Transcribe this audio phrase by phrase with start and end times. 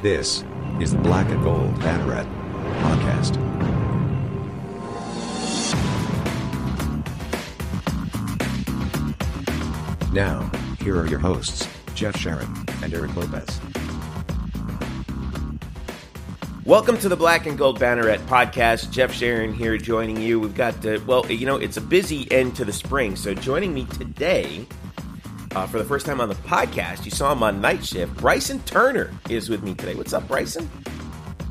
[0.00, 0.44] This
[0.80, 2.24] is the Black and Gold Banneret
[2.82, 3.34] podcast.
[10.12, 10.48] Now,
[10.78, 12.46] here are your hosts, Jeff Sharon
[12.80, 13.60] and Eric Lopez.
[16.64, 18.92] Welcome to the Black and Gold Banneret podcast.
[18.92, 20.38] Jeff Sharon here joining you.
[20.38, 23.16] We've got, uh, well, you know, it's a busy end to the spring.
[23.16, 24.64] So joining me today
[25.54, 28.16] uh, for the first time on the podcast, you saw him on night shift.
[28.16, 29.94] Bryson Turner is with me today.
[29.94, 30.68] What's up, Bryson?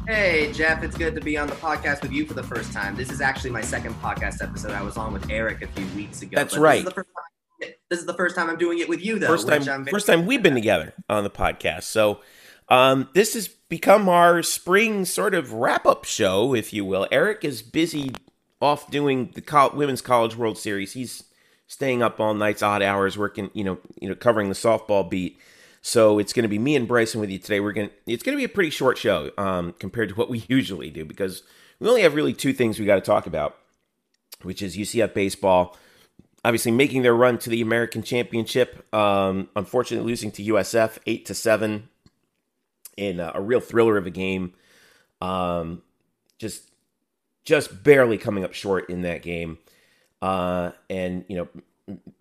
[0.08, 2.95] Hey, Jeff, it's good to be on the podcast with you for the first time.
[2.95, 4.72] This is actually my second podcast episode.
[4.72, 6.36] I was on with Eric a few weeks ago.
[6.36, 6.86] That's right.
[6.86, 9.27] This is, time, this is, the first time I'm doing it with you, though.
[9.27, 11.84] First time, first time we've been together on the podcast.
[11.84, 12.22] So
[12.70, 17.08] um, this has become our spring sort of wrap up show, if you will.
[17.11, 18.14] Eric is busy
[18.61, 20.94] off doing the co- Women's College World Series.
[20.94, 21.23] He's
[21.67, 25.39] staying up all nights, odd hours, working, you know, you know, covering the softball beat.
[25.81, 27.59] So it's going to be me and Bryson with you today.
[27.59, 30.30] We're going to, it's going to be a pretty short show um, compared to what
[30.30, 31.44] we usually do because
[31.80, 33.58] we only have really two things we got to talk about,
[34.42, 35.77] which is UCF baseball,
[36.44, 38.94] obviously making their run to the American Championship.
[38.94, 41.89] Um, unfortunately, losing to USF eight to seven
[42.95, 44.53] in a, a real thriller of a game.
[45.22, 45.83] Um,
[46.39, 46.70] just,
[47.45, 49.58] just barely coming up short in that game,
[50.22, 51.48] uh, and you know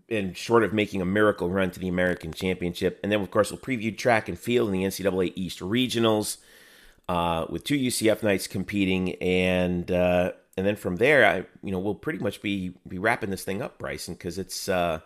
[0.09, 3.01] and short of making a miracle run to the American Championship.
[3.03, 6.37] And then, of course, we'll preview track and field in the NCAA East Regionals
[7.09, 11.79] uh, with two UCF Knights competing, and uh, and then from there, I you know
[11.79, 15.01] we'll pretty much be be wrapping this thing up, Bryson, because it's uh,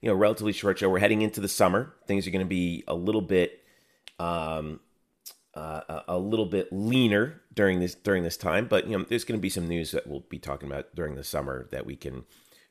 [0.00, 0.88] you know relatively short show.
[0.88, 1.94] We're heading into the summer.
[2.06, 3.62] Things are going to be a little bit.
[4.18, 4.80] Um,
[5.54, 9.38] uh, a little bit leaner during this during this time, but you know there's going
[9.38, 12.24] to be some news that we'll be talking about during the summer that we can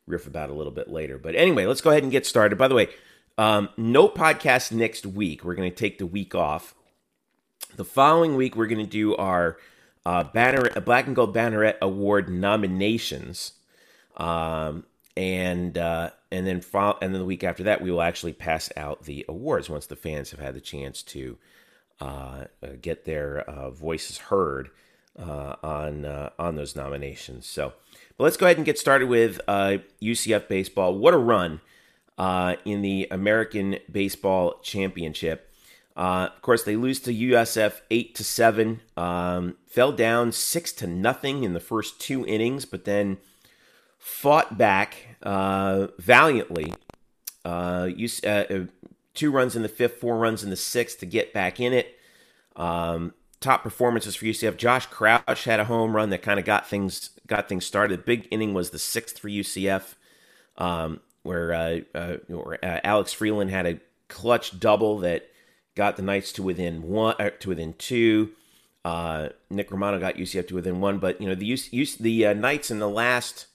[0.07, 1.17] riff about a little bit later.
[1.17, 2.57] But anyway, let's go ahead and get started.
[2.57, 2.89] By the way,
[3.37, 5.43] um, no podcast next week.
[5.43, 6.73] We're going to take the week off.
[7.75, 9.57] The following week, we're going to do our
[10.05, 13.53] uh, banner, Black and Gold Banneret Award nominations,
[14.17, 18.71] um, and uh, and then and then the week after that, we will actually pass
[18.75, 21.37] out the awards once the fans have had the chance to
[22.01, 24.69] uh, uh get their uh, voices heard
[25.17, 26.05] uh, on
[26.37, 27.45] on those nominations.
[27.45, 27.73] So.
[28.17, 30.95] But let's go ahead and get started with UCF baseball.
[30.95, 31.61] What a run
[32.65, 35.51] in the American Baseball Championship.
[35.95, 38.81] Uh, of course, they lose to USF eight to seven.
[38.95, 43.17] Um, fell down six to nothing in the first two innings, but then
[43.97, 46.73] fought back uh, valiantly.
[47.43, 47.89] Uh,
[48.25, 48.65] uh,
[49.13, 51.97] two runs in the fifth, four runs in the sixth to get back in it.
[52.55, 54.57] Um, top performances for UCF.
[54.57, 58.05] Josh Crouch had a home run that kind of got things got things started.
[58.05, 59.95] Big inning was the sixth for UCF,
[60.57, 65.29] um, where, uh, uh, where uh, Alex Freeland had a clutch double that
[65.75, 68.31] got the Knights to within one uh, to within two.
[68.83, 72.33] Uh, Nick Romano got UCF to within one, but you know the UC, the uh,
[72.33, 73.47] Knights in the last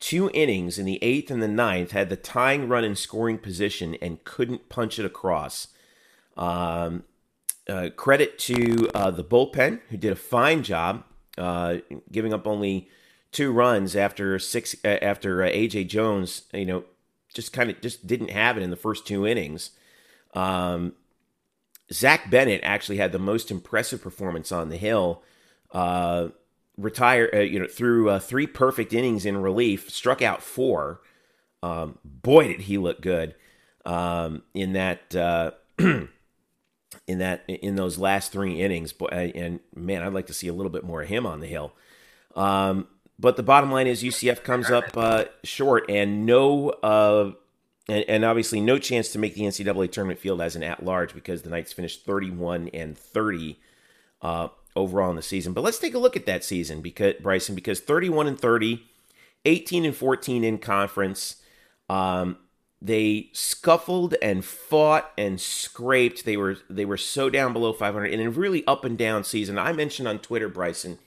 [0.00, 3.94] two innings in the eighth and the ninth had the tying run in scoring position
[4.00, 5.68] and couldn't punch it across.
[6.36, 7.04] Um,
[7.68, 11.04] uh, credit to uh, the bullpen who did a fine job,
[11.38, 11.76] uh,
[12.10, 12.88] giving up only
[13.30, 16.44] two runs after six uh, after uh, AJ Jones.
[16.52, 16.84] You know,
[17.32, 19.70] just kind of just didn't have it in the first two innings.
[20.34, 20.94] Um,
[21.92, 25.22] Zach Bennett actually had the most impressive performance on the hill.
[25.72, 26.28] Uh,
[26.76, 31.00] retire, you know, through three perfect innings in relief, struck out four.
[31.62, 33.34] Um, boy, did he look good
[33.84, 35.14] um, in that.
[37.06, 38.94] in that in those last three innings.
[39.10, 41.72] And man, I'd like to see a little bit more of him on the hill.
[42.36, 42.86] Um,
[43.18, 47.32] but the bottom line is UCF comes up uh, short, and no, uh,
[47.88, 51.42] and, and, obviously no chance to make the NCAA tournament field as an at-large because
[51.42, 53.58] the Knights finished 31 and 30
[54.22, 55.52] uh, overall in the season.
[55.52, 58.82] But let's take a look at that season because Bryson, because 31 and 30,
[59.44, 61.36] 18 and 14 in conference.
[61.88, 62.38] Um,
[62.82, 66.24] they scuffled and fought and scraped.
[66.24, 69.58] They were they were so down below 500 in a really up and down season.
[69.58, 70.98] I mentioned on Twitter, Bryson,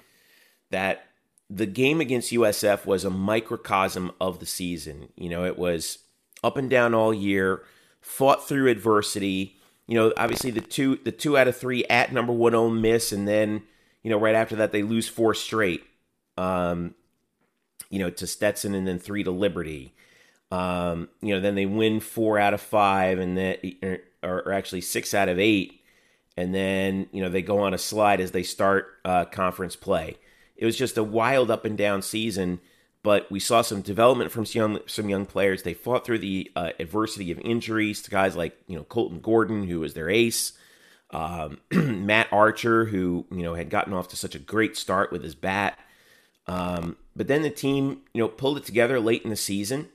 [0.70, 1.08] that
[1.50, 5.10] the game against USF was a microcosm of the season.
[5.16, 6.00] You know, it was
[6.44, 7.64] up and down all year,
[8.02, 9.58] fought through adversity.
[9.88, 13.12] You know, obviously the two the two out of three at number one Ole Miss,
[13.12, 13.64] and then
[14.02, 15.84] you know right after that they lose four straight.
[16.38, 16.96] Um,
[17.90, 19.94] you know, to Stetson and then three to Liberty.
[20.52, 24.82] Um, you know, then they win four out of five, and then or, or, actually
[24.82, 25.82] six out of eight,
[26.38, 30.18] and then you know they go on a slide as they start uh, conference play.
[30.56, 32.60] It was just a wild up and down season,
[33.04, 35.64] but we saw some development from some young, some young players.
[35.64, 39.68] They fought through the uh, adversity of injuries to guys like you know Colton Gordon,
[39.68, 40.54] who was their ace.
[41.12, 45.22] Um, Matt Archer, who you know had gotten off to such a great start with
[45.22, 45.78] his bat,
[46.48, 49.90] um, but then the team you know pulled it together late in the season,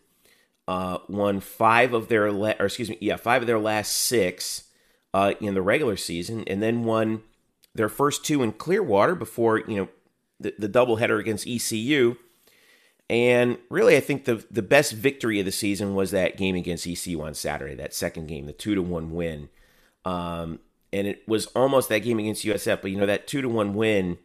[0.68, 4.64] uh, won five of their or excuse me, yeah, five of their last six
[5.14, 7.22] uh, in the regular season, and then won
[7.74, 9.88] their first two in Clearwater before you know
[10.38, 12.16] the, the doubleheader against ECU.
[13.10, 16.86] And really, I think the the best victory of the season was that game against
[16.86, 19.48] ECU on Saturday, that second game, the two to one win.
[20.04, 20.60] Um,
[20.92, 23.74] and it was almost that game against USF, but you know that two to one
[23.74, 24.18] win,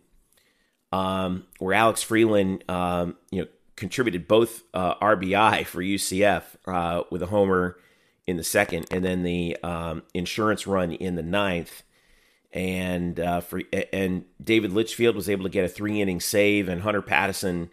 [0.91, 7.21] um, where Alex Freeland, um, you know, contributed both uh, RBI for UCF uh, with
[7.21, 7.77] a homer
[8.27, 11.83] in the second, and then the um, insurance run in the ninth.
[12.51, 16.81] And uh, for and David Litchfield was able to get a three inning save, and
[16.81, 17.69] Hunter Patterson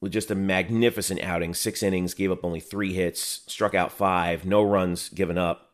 [0.00, 1.54] with just a magnificent outing.
[1.54, 5.70] Six innings, gave up only three hits, struck out five, no runs given up.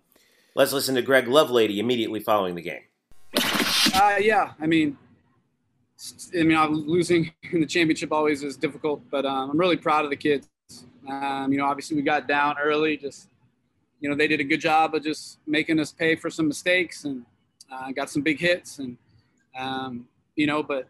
[0.54, 2.82] Let's listen to Greg Lovelady immediately following the game.
[3.94, 4.96] Uh, yeah, I mean,
[6.38, 6.56] I mean,
[6.86, 10.48] losing in the championship always is difficult, but um, I'm really proud of the kids.
[11.08, 12.96] Um, you know, obviously we got down early.
[12.96, 13.28] Just
[14.00, 17.04] you know, they did a good job of just making us pay for some mistakes
[17.04, 17.24] and
[17.72, 18.96] uh, got some big hits, and
[19.58, 20.06] um,
[20.36, 20.88] you know, but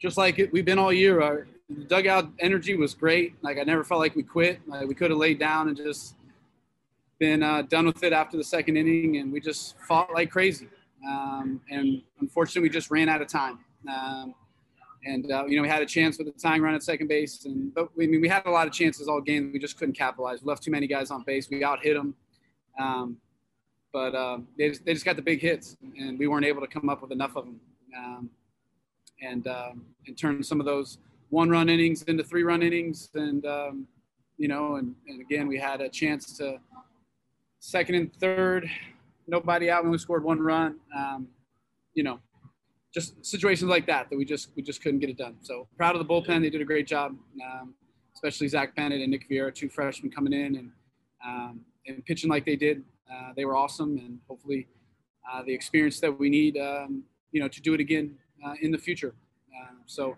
[0.00, 3.34] just like it, we've been all year, our, the dugout energy was great.
[3.42, 4.60] Like I never felt like we quit.
[4.66, 6.16] Like we could have laid down and just
[7.18, 10.68] been uh, done with it after the second inning, and we just fought like crazy.
[11.06, 13.58] Um, and unfortunately, we just ran out of time.
[13.88, 14.34] Um,
[15.06, 17.44] and uh, you know, we had a chance with the tying run at second base,
[17.44, 19.50] and but we I mean we had a lot of chances all game.
[19.52, 20.42] We just couldn't capitalize.
[20.42, 21.48] We left too many guys on base.
[21.50, 22.14] We out hit them.
[22.78, 23.18] Um,
[23.92, 26.66] but uh, they, just, they just got the big hits, and we weren't able to
[26.66, 27.60] come up with enough of them.
[27.96, 28.30] Um,
[29.22, 30.98] and um, and turn some of those
[31.34, 33.10] one run innings into three run innings.
[33.14, 33.86] And, um,
[34.38, 36.58] you know, and, and again, we had a chance to
[37.58, 38.70] second and third,
[39.26, 40.76] nobody out when we scored one run.
[40.96, 41.28] Um,
[41.94, 42.20] you know,
[42.92, 45.36] just situations like that that we just we just couldn't get it done.
[45.40, 47.74] So proud of the bullpen; they did a great job, um,
[48.14, 50.70] especially Zach Bennett and Nick Vieira, two freshmen coming in and
[51.26, 52.82] um, and pitching like they did.
[53.12, 54.66] Uh, they were awesome, and hopefully
[55.30, 57.02] uh, the experience that we need, um,
[57.32, 58.14] you know, to do it again
[58.44, 59.14] uh, in the future.
[59.56, 60.16] Uh, so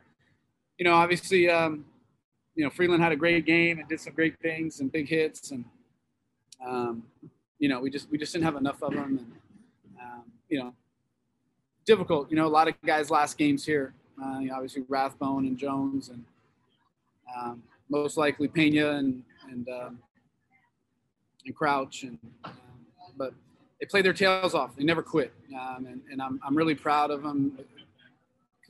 [0.78, 1.84] you know, obviously, um,
[2.54, 5.50] you know, Freeland had a great game and did some great things and big hits,
[5.50, 5.64] and
[6.66, 7.02] um,
[7.58, 10.74] you know, we just we just didn't have enough of them, and um, you know,
[11.84, 12.30] difficult.
[12.30, 13.94] You know, a lot of guys' last games here.
[14.22, 16.24] Uh, you know, obviously, Rathbone and Jones, and
[17.36, 19.98] um, most likely Pena and and um,
[21.44, 22.52] and Crouch, and um,
[23.16, 23.32] but
[23.80, 24.76] they played their tails off.
[24.76, 27.58] They never quit, um, and, and I'm I'm really proud of them.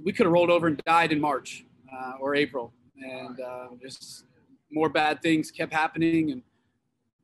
[0.05, 1.64] We could have rolled over and died in March
[1.96, 2.72] uh, or April,
[3.02, 4.25] and uh, just
[4.70, 6.43] more bad things kept happening, and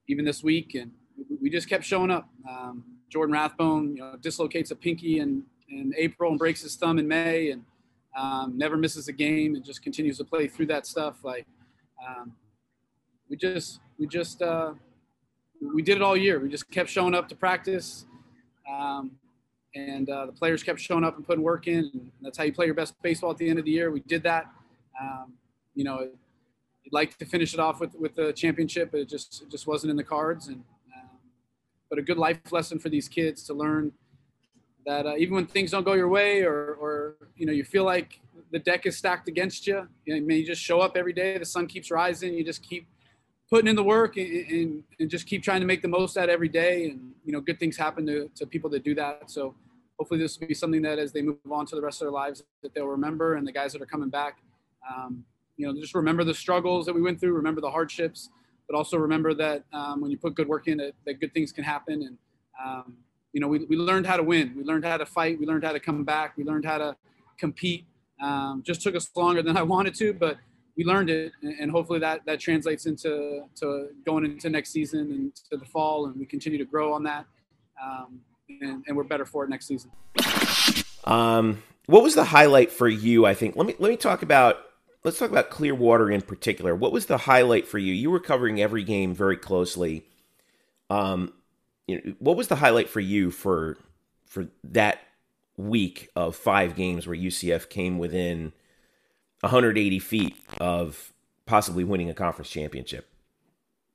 [0.09, 0.91] even this week, and
[1.41, 2.29] we just kept showing up.
[2.49, 6.99] Um, Jordan Rathbone, you know, dislocates a pinky in, in April and breaks his thumb
[6.99, 7.63] in May, and
[8.17, 11.17] um, never misses a game, and just continues to play through that stuff.
[11.23, 11.47] Like
[12.07, 12.33] um,
[13.29, 14.73] we just, we just, uh,
[15.75, 16.41] we did it all year.
[16.41, 18.07] We just kept showing up to practice.
[18.71, 19.13] Um,
[19.75, 21.91] and uh, the players kept showing up and putting work in.
[21.93, 23.91] And that's how you play your best baseball at the end of the year.
[23.91, 24.47] We did that.
[25.03, 25.33] Um,
[25.75, 26.01] you know,
[26.85, 29.67] you'd like to finish it off with with the championship, but it just it just
[29.67, 30.49] wasn't in the cards.
[30.49, 30.59] And
[30.97, 31.09] um,
[31.91, 33.93] but a good life lesson for these kids to learn
[34.87, 37.85] that uh, even when things don't go your way, or or you know you feel
[37.85, 38.21] like
[38.53, 41.39] the deck is stacked against you, you, know, you just show up every day.
[41.39, 42.35] The sun keeps rising.
[42.35, 42.87] You just keep
[43.49, 46.29] putting in the work and, and, and, just keep trying to make the most out
[46.29, 46.91] every day.
[46.91, 49.31] And, you know, good things happen to, to people that do that.
[49.31, 49.55] So
[49.99, 52.13] hopefully this will be something that as they move on to the rest of their
[52.13, 54.39] lives that they'll remember and the guys that are coming back,
[54.89, 55.25] um,
[55.57, 58.31] you know, just remember the struggles that we went through, remember the hardships,
[58.69, 61.53] but also remember that um, when you put good work in that, that good things
[61.53, 62.03] can happen.
[62.03, 62.19] And,
[62.65, 62.95] um,
[63.33, 64.55] you know, we, we learned how to win.
[64.57, 65.39] We learned how to fight.
[65.39, 66.37] We learned how to come back.
[66.37, 66.97] We learned how to
[67.39, 67.87] compete.
[68.21, 70.39] Um, just took us longer than I wanted to, but
[70.77, 75.35] we learned it, and hopefully that that translates into to going into next season and
[75.51, 77.27] to the fall, and we continue to grow on that,
[77.83, 79.91] um, and, and, we're better for it next season.
[81.05, 83.27] Um, what was the highlight for you?
[83.27, 84.57] I think let me let me talk about
[85.05, 86.75] let's talk about Clearwater in particular.
[86.75, 87.93] What was the highlight for you?
[87.93, 90.05] You were covering every game very closely.
[90.91, 91.33] Um,
[91.87, 93.77] you know, what was the highlight for you for
[94.27, 95.01] for that
[95.57, 98.53] week of five games where UCF came within
[99.41, 101.13] 180 feet of
[101.47, 103.09] possibly winning a conference championship?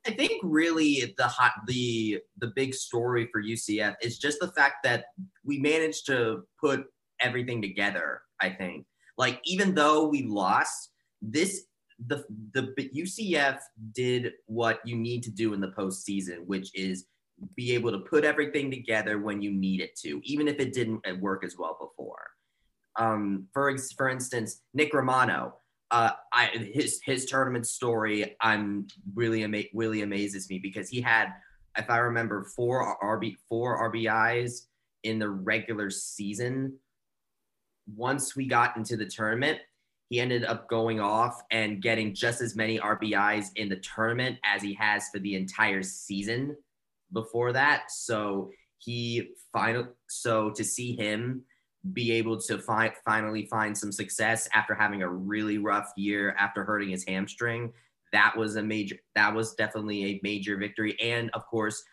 [0.05, 4.83] I think really the hot the the big story for UCF is just the fact
[4.83, 5.05] that
[5.43, 6.85] we managed to put
[7.19, 8.21] everything together.
[8.39, 8.85] I think
[9.17, 11.65] like even though we lost this
[12.05, 13.59] the the UCF
[13.93, 17.05] did what you need to do in the postseason, which is
[17.55, 21.01] be able to put everything together when you need it to, even if it didn't
[21.19, 22.23] work as well before.
[22.97, 25.55] Um, for for instance, Nick Romano,
[25.91, 31.29] uh, I his his tournament story, I'm really ama- really amazes me because he had,
[31.77, 34.67] if I remember, four RB four RBIs
[35.03, 36.77] in the regular season.
[37.95, 39.59] Once we got into the tournament,
[40.09, 44.61] he ended up going off and getting just as many RBIs in the tournament as
[44.61, 46.55] he has for the entire season
[47.11, 47.91] before that.
[47.91, 51.43] So he final so to see him
[51.93, 56.63] be able to find finally find some success after having a really rough year after
[56.63, 57.71] hurting his hamstring
[58.11, 60.97] that was a major that was definitely a major victory.
[61.01, 61.83] And of course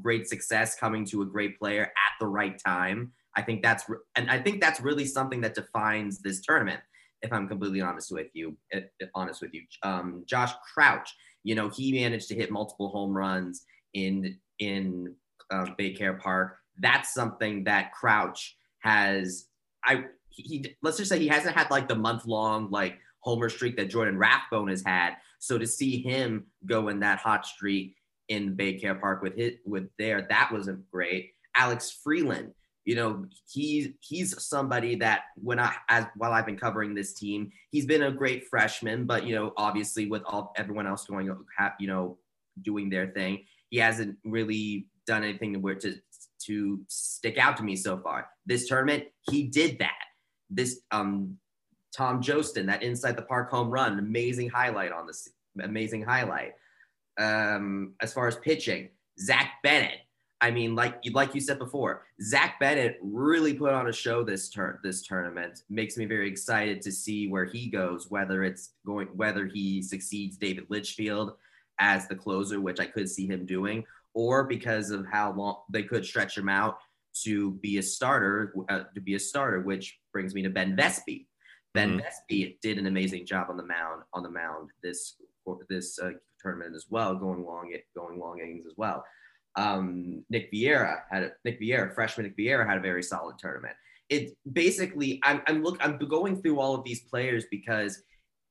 [0.00, 3.12] great success coming to a great player at the right time.
[3.36, 6.80] I think that's and i think that's really something that defines this tournament
[7.22, 8.80] if i'm completely honest with you eh,
[9.14, 11.14] honest with you um, josh crouch
[11.44, 13.64] you know he managed to hit multiple home runs
[13.94, 15.14] in in
[15.52, 16.56] um, Baycare Park.
[16.78, 19.46] That's something that Crouch has.
[19.84, 23.76] I he let's just say he hasn't had like the month long like homer streak
[23.76, 25.14] that Jordan Rathbone has had.
[25.38, 27.96] So to see him go in that hot streak
[28.28, 31.32] in Baycare Park with hit with there, that was great.
[31.56, 32.52] Alex Freeland,
[32.84, 37.52] you know, he's he's somebody that when I as while I've been covering this team,
[37.70, 41.30] he's been a great freshman, but you know, obviously with all everyone else going,
[41.78, 42.18] you know,
[42.60, 45.94] doing their thing, he hasn't really done anything where to
[46.46, 48.26] to stick out to me so far.
[48.46, 49.98] This tournament, he did that.
[50.50, 51.38] This um
[51.96, 55.28] Tom Jostin, that inside the park home run, amazing highlight on this,
[55.62, 56.54] amazing highlight.
[57.18, 58.88] Um, as far as pitching,
[59.20, 59.98] Zach Bennett.
[60.42, 64.50] I mean, like like you said before, Zach Bennett really put on a show this
[64.50, 65.62] turn this tournament.
[65.70, 70.36] Makes me very excited to see where he goes, whether it's going whether he succeeds
[70.36, 71.34] David Litchfield
[71.78, 73.84] as the closer, which I could see him doing,
[74.14, 76.78] or because of how long they could stretch him out
[77.22, 81.26] to be a starter, uh, to be a starter, which brings me to Ben Vespi.
[81.72, 82.50] Ben mm-hmm.
[82.60, 85.14] did an amazing job on the mound on the mound this
[85.68, 89.04] this uh, tournament as well, going long going long innings as well.
[89.56, 93.74] Um, Nick Vieira had a, Nick Vieira, freshman Nick Vieira had a very solid tournament.
[94.08, 98.02] It basically, I'm I'm look I'm going through all of these players because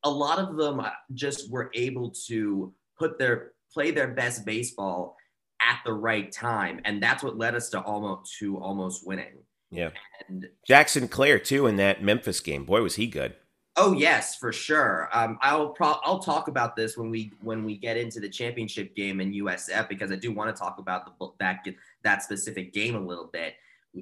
[0.03, 0.81] a lot of them
[1.13, 5.17] just were able to put their play their best baseball
[5.61, 9.43] at the right time, and that's what led us to almost to almost winning.
[9.69, 9.89] Yeah,
[10.27, 12.65] and Jackson Clare too in that Memphis game.
[12.65, 13.35] Boy, was he good.
[13.77, 15.07] Oh yes, for sure.
[15.13, 18.95] Um, I'll pro- I'll talk about this when we when we get into the championship
[18.95, 21.65] game in USF because I do want to talk about the that
[22.03, 23.55] that specific game a little bit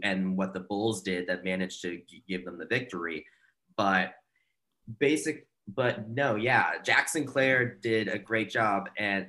[0.04, 3.26] and what the Bulls did that managed to give them the victory.
[3.76, 4.16] But
[4.98, 9.28] basic but no, yeah, Jackson Clare did a great job and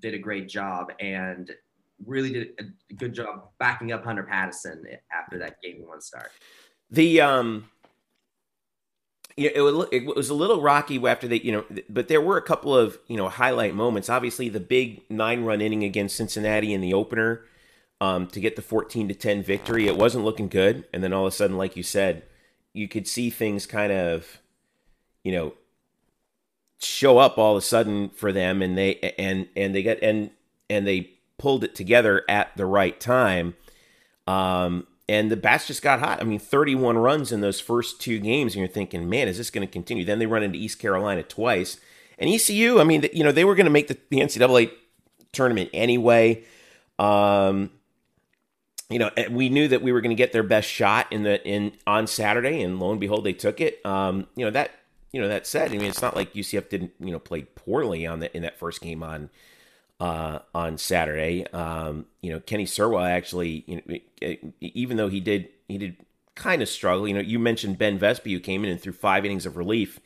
[0.00, 1.52] did a great job and
[2.04, 2.48] really did
[2.90, 6.30] a good job backing up Hunter Patterson after that game one start.
[6.90, 7.68] The um
[9.36, 12.38] yeah, it was, it was a little rocky after they, you know, but there were
[12.38, 14.08] a couple of, you know, highlight moments.
[14.08, 17.42] Obviously, the big nine-run inning against Cincinnati in the opener
[18.00, 19.86] um, to get the 14 to 10 victory.
[19.86, 22.22] It wasn't looking good, and then all of a sudden, like you said,
[22.72, 24.40] you could see things kind of,
[25.22, 25.52] you know,
[26.78, 30.30] show up all of a sudden for them and they and and they get and
[30.68, 33.54] and they pulled it together at the right time
[34.26, 36.20] um and the bats just got hot.
[36.20, 39.50] I mean 31 runs in those first two games and you're thinking man is this
[39.50, 40.04] going to continue?
[40.04, 41.78] Then they run into east carolina twice.
[42.18, 44.70] And ecu i mean you know they were going to make the, the ncaa
[45.32, 46.44] tournament anyway.
[46.98, 47.70] Um
[48.88, 51.44] you know, we knew that we were going to get their best shot in the
[51.44, 53.84] in on Saturday, and lo and behold, they took it.
[53.84, 54.70] Um, you know that
[55.16, 58.06] you know, that said, I mean, it's not like UCF didn't, you know, play poorly
[58.06, 59.30] on the in that first game on
[60.00, 61.46] uh, on Saturday.
[61.52, 63.82] Um, you know, Kenny Serwa actually, you
[64.20, 65.96] know, even though he did he did
[66.34, 67.08] kind of struggle.
[67.08, 69.98] You know, you mentioned Ben Vespi who came in and threw five innings of relief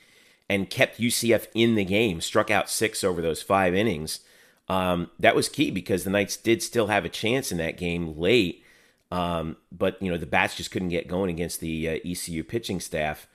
[0.48, 4.20] and kept UCF in the game, struck out six over those five innings.
[4.68, 8.16] Um, that was key because the Knights did still have a chance in that game
[8.16, 8.64] late,
[9.10, 12.78] um, but you know the bats just couldn't get going against the uh, ECU pitching
[12.78, 13.26] staff.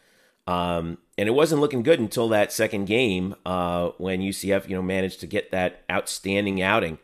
[0.47, 4.81] Um, and it wasn't looking good until that second game uh, when UCF, you know,
[4.81, 6.99] managed to get that outstanding outing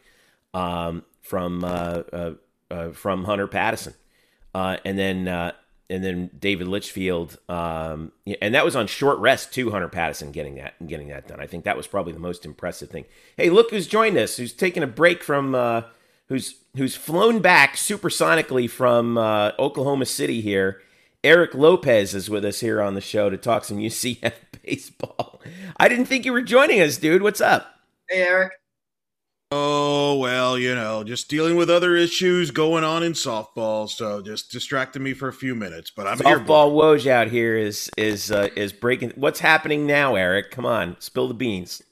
[0.54, 2.34] um, from uh, uh,
[2.70, 3.94] uh from Hunter Patterson,
[4.54, 5.54] uh, and then uh,
[5.90, 9.72] and then David Litchfield, um, and that was on short rest too.
[9.72, 11.40] Hunter Patterson getting that getting that done.
[11.40, 13.06] I think that was probably the most impressive thing.
[13.38, 14.38] Hey, look who's joined us.
[14.38, 15.54] Who's taking a break from
[16.28, 20.82] who's who's flown back supersonically from Oklahoma City here
[21.24, 25.42] Eric Lopez is with us here on the show to talk some UCF baseball.
[25.78, 27.22] I didn't think you were joining us, dude.
[27.22, 27.76] What's up?
[28.10, 28.54] Hey, Eric.
[29.54, 34.50] Oh, well, you know, just dealing with other issues going on in softball, so just
[34.50, 35.92] distracted me for a few minutes.
[35.92, 36.40] But I'm here.
[36.40, 39.12] Softball Woj out here is is uh, is breaking.
[39.16, 40.52] What's happening now, Eric?
[40.52, 41.84] Come on, spill the beans.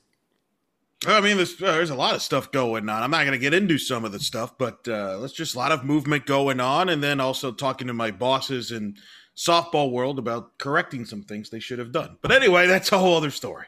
[1.06, 3.04] I mean, there's, uh, there's a lot of stuff going on.
[3.04, 5.58] I'm not going to get into some of the stuff, but uh, let's just a
[5.58, 8.96] lot of movement going on, and then also talking to my bosses in
[9.40, 12.18] softball world about correcting some things they should have done.
[12.22, 13.66] But anyway, that's a whole other story.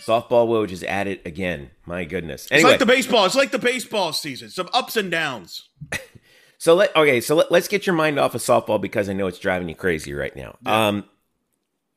[0.00, 1.70] Softball Woj is at it again.
[1.84, 2.48] My goodness.
[2.50, 3.26] It's like the baseball.
[3.26, 4.48] It's like the baseball season.
[4.48, 5.68] Some ups and downs.
[6.58, 9.26] so let okay, so let, let's get your mind off of softball because I know
[9.26, 10.56] it's driving you crazy right now.
[10.64, 11.04] Um,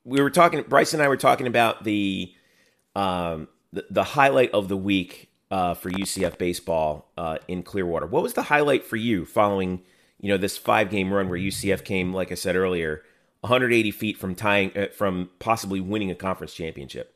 [0.04, 0.62] we were talking.
[0.62, 2.32] Bryce and I were talking about the
[2.94, 8.06] um the, the highlight of the week uh, for UCF baseball uh, in Clearwater.
[8.06, 9.82] What was the highlight for you following
[10.20, 13.02] you know this five game run where UCF came, like I said earlier,
[13.40, 17.14] 180 feet from tying uh, from possibly winning a conference championship?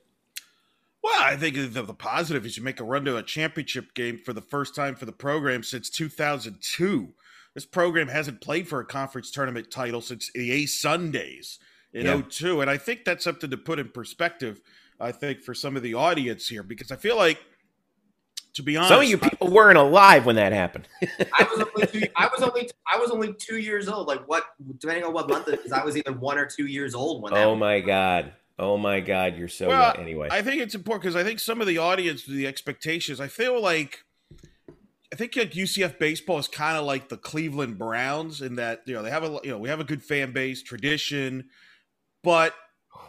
[1.03, 4.17] Well, I think the, the positive is you make a run to a championship game
[4.17, 7.13] for the first time for the program since 2002.
[7.53, 11.59] This program hasn't played for a conference tournament title since the A Sundays
[11.93, 12.23] in Yeah.
[12.23, 12.63] 02.
[12.63, 14.63] And I think that's something to put in perspective,
[14.99, 17.39] I think, for some of the audience here, because I feel like,
[18.55, 20.89] to be honest, Some of you people weren't alive when that happened.
[21.33, 24.07] I was only two, I was only I was only two years old.
[24.09, 24.45] Like what?
[24.79, 27.35] Depending on what month it is, I was either one or two years old when
[27.35, 27.45] that.
[27.45, 28.33] oh my god.
[28.57, 29.97] Oh my god, you're so Well, young.
[30.05, 30.29] anyway.
[30.31, 33.61] I think it's important because I think some of the audience, the expectations, I feel
[33.61, 34.05] like,
[35.13, 38.95] I think like UCF baseball is kind of like the Cleveland Browns in that you
[38.95, 41.49] know they have a you know we have a good fan base tradition,
[42.23, 42.55] but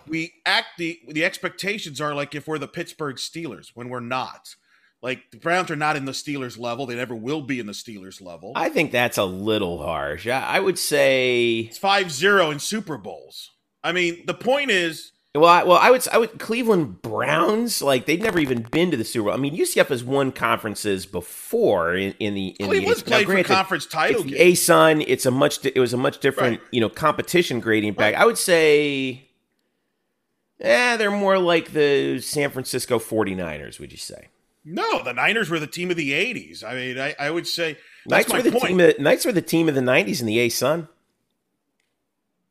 [0.07, 4.55] we act the the expectations are like if we're the Pittsburgh Steelers when we're not.
[5.05, 7.73] Like the Browns are not in the Steelers level; they never will be in the
[7.73, 8.53] Steelers level.
[8.55, 10.25] I think that's a little harsh.
[10.27, 13.51] I, I would say it's 5-0 in Super Bowls.
[13.83, 18.07] I mean, the point is Well, I, well, I would, I would Cleveland Browns like
[18.07, 19.33] they've never even been to the Super Bowl.
[19.35, 23.27] I mean, UCF has won conferences before in, in the in Cleveland's the now, played
[23.27, 24.41] for granted, conference title It's the games.
[24.41, 25.01] A Sun.
[25.01, 25.63] It's a much.
[25.63, 26.67] It was a much different, Right.
[26.71, 28.15] you know, competition grading back.
[28.15, 28.21] Right.
[28.23, 29.27] I would say,
[30.61, 34.29] eh, they're more like the San Francisco 49ers, Would you say?
[34.65, 36.63] No, the Niners were the team of the '80s.
[36.63, 38.67] I mean, I, I would say that's Knights my were the point.
[38.67, 38.79] team.
[38.79, 40.87] Of, Knights were the team of the 90s in the A Sun.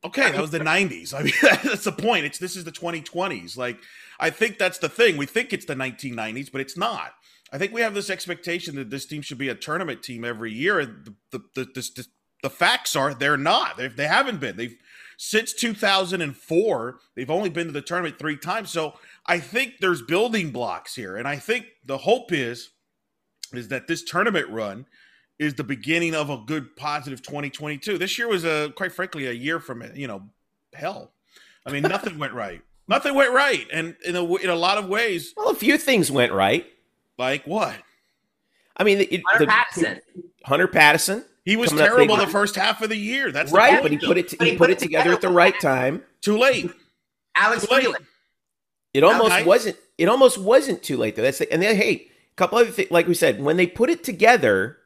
[0.05, 1.13] okay, that was the '90s.
[1.13, 2.25] I mean, that's the point.
[2.25, 3.57] It's this is the 2020s.
[3.57, 3.79] Like,
[4.21, 5.17] I think that's the thing.
[5.17, 7.15] We think it's the 1990s, but it's not.
[7.53, 10.53] I think we have this expectation that this team should be a tournament team every
[10.53, 12.09] year, and the the the, this,
[12.43, 13.77] the facts are they're not.
[13.77, 14.57] They they haven't been.
[14.57, 14.77] They've
[15.17, 16.99] since 2004.
[17.15, 18.71] They've only been to the tournament three times.
[18.71, 18.95] So
[19.27, 22.71] I think there's building blocks here, and I think the hope is
[23.53, 24.87] is that this tournament run
[25.39, 29.33] is the beginning of a good positive 2022 this year was a quite frankly a
[29.33, 30.23] year from you know
[30.73, 31.13] hell
[31.67, 34.89] i mean nothing went right nothing went right and in a, in a lot of
[34.89, 36.67] ways Well, a few things went right.
[37.19, 37.77] like what
[38.77, 40.01] I mean, it, Hunter the- Patterson.
[40.45, 43.71] Hunter Patterson, he was Coming terrible the first half of the year that's right?
[43.81, 43.83] point.
[43.83, 44.39] But he put it.
[44.39, 46.03] But He put it together at the right time.
[46.21, 46.71] too late
[47.37, 47.95] Alex Too late.
[48.93, 49.45] It almost Okay.
[49.45, 49.77] wasn't.
[49.99, 51.23] It almost wasn't too late though.
[51.23, 52.91] That's the, and then hey, a couple other things.
[52.91, 54.79] Like we said, when they put it together,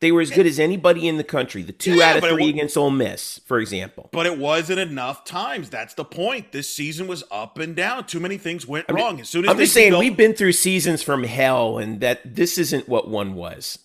[0.00, 1.62] they were as good as anybody in the country.
[1.62, 4.10] The two Yeah, out of but it three wa- against Ole Miss, for example.
[4.12, 8.20] but it wasn't enough times that's the point this season was up and down too
[8.20, 10.16] many things went I'm ju- wrong as soon as I'm they just saying built- we've
[10.16, 13.78] been through seasons from hell, and that this isn't what one was.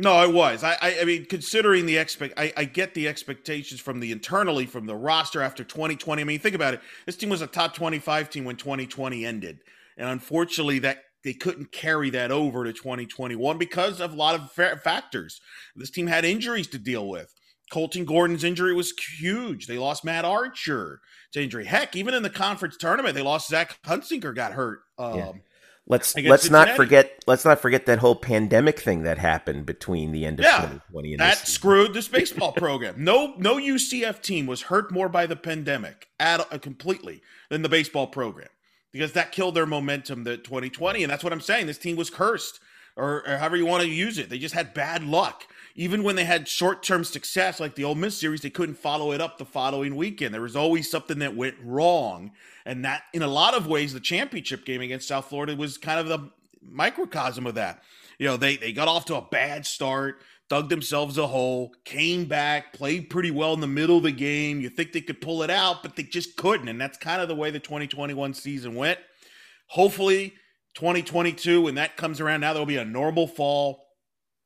[0.00, 0.64] No, it was.
[0.64, 4.64] I, I, I mean, considering the expect, I, I get the expectations from the internally
[4.64, 6.22] from the roster after 2020.
[6.22, 6.80] I mean, think about it.
[7.04, 9.60] This team was a top 25 team when 2020 ended,
[9.98, 14.50] and unfortunately, that they couldn't carry that over to 2021 because of a lot of
[14.52, 15.38] fa- factors.
[15.76, 17.34] This team had injuries to deal with.
[17.70, 19.66] Colton Gordon's injury was huge.
[19.66, 21.00] They lost Matt Archer
[21.32, 21.66] to injury.
[21.66, 24.80] Heck, even in the conference tournament, they lost Zach Hunsinger got hurt.
[24.98, 25.32] Um, Yeah.
[25.86, 26.76] Let's let's not Cincinnati.
[26.76, 30.56] forget let's not forget that whole pandemic thing that happened between the end of Yeah,
[30.58, 33.02] 2020 and That this screwed this baseball program.
[33.02, 37.68] No, no UCF team was hurt more by the pandemic at uh, completely than the
[37.68, 38.48] baseball program
[38.92, 40.24] because that killed their momentum.
[40.24, 41.66] The 2020, and that's what I'm saying.
[41.66, 42.60] This team was cursed,
[42.96, 44.28] or, or however you want to use it.
[44.28, 45.44] They just had bad luck.
[45.80, 49.20] Even when they had short-term success, like the Ole Miss series, they couldn't follow it
[49.22, 50.34] up the following weekend.
[50.34, 52.32] There was always something that went wrong,
[52.66, 55.98] and that, in a lot of ways, the championship game against South Florida was kind
[55.98, 57.82] of the microcosm of that.
[58.18, 62.26] You know, they they got off to a bad start, dug themselves a hole, came
[62.26, 64.60] back, played pretty well in the middle of the game.
[64.60, 66.68] You think they could pull it out, but they just couldn't.
[66.68, 68.98] And that's kind of the way the 2021 season went.
[69.68, 70.34] Hopefully,
[70.74, 73.86] 2022, when that comes around, now there'll be a normal fall,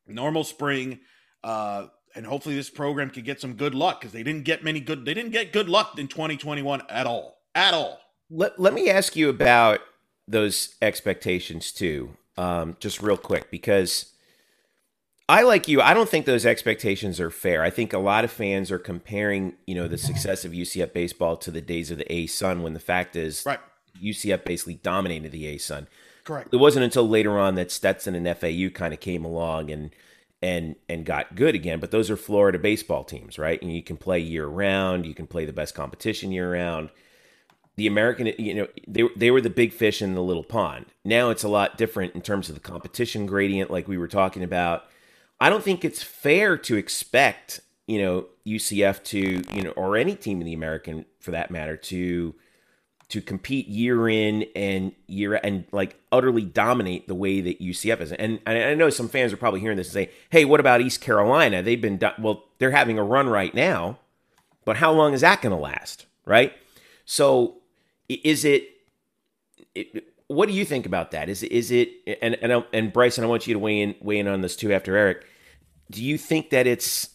[0.07, 1.01] normal spring.
[1.45, 4.81] Uh, and hopefully this program can get some good luck because they didn't get many
[4.81, 7.39] good they didn't get good luck in 2021 at all.
[7.55, 8.01] At all.
[8.31, 9.81] Let, let me ask you about
[10.27, 14.13] those expectations too, um, just real quick, because
[15.29, 15.81] I like you.
[15.81, 17.63] I don't think those expectations are fair.
[17.63, 21.37] I think a lot of fans are comparing, you know, the success of UCF baseball
[21.39, 23.61] to the days of the A Sun when the fact is Right.
[24.03, 25.89] UCF basically dominated the A Sun.
[26.25, 26.49] Correct.
[26.53, 29.91] It wasn't until later on that Stetson and FAU kind of came along and
[30.45, 31.81] and and got good again.
[31.81, 33.61] But those are Florida baseball teams, right?
[33.63, 35.07] And you can play year round.
[35.07, 36.91] You can play the best competition year round.
[37.77, 40.85] The American, you know, they they were the big fish in the little pond.
[41.03, 44.45] Now it's a lot different in terms of the competition gradient, like we were talking
[44.45, 44.85] about.
[45.41, 50.15] I don't think it's fair to expect, you know, UCF to, you know, or any
[50.15, 52.35] team in the American for that matter to
[53.09, 58.13] to compete year in and year and like utterly dominate the way that UCF is.
[58.13, 60.81] And I I know some fans are probably hearing this and say, "Hey, what about
[60.81, 61.63] East Carolina?
[61.63, 63.99] They've been do- well, they're having a run right now,
[64.65, 66.55] but how long is that going to last?" Right?
[67.05, 67.59] So,
[68.09, 68.69] is it,
[69.75, 70.05] it?
[70.29, 71.29] What do you think about that?
[71.29, 71.43] Is?
[71.43, 71.91] Is it?
[72.23, 74.73] And and and Bryson, I want you to weigh in weigh in on this too
[74.73, 75.27] after Eric.
[75.91, 77.11] Do you think that it's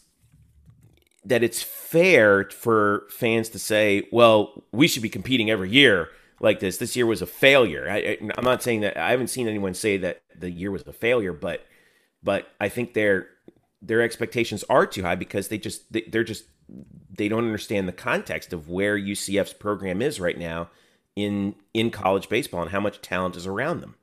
[1.30, 6.60] that it's fair for fans to say, well, we should be competing every year like
[6.60, 6.78] this.
[6.78, 7.88] This year was a failure.
[7.89, 8.98] I, I'm not saying that.
[8.98, 11.65] I haven't seen anyone say that the year was a failure, but
[12.24, 13.28] but I think their
[13.82, 16.46] their expectations are too high because they just they, they're just
[17.15, 20.70] they don't understand the context of where UCF's program is right now
[21.15, 23.96] in in college baseball and how much talent is around them.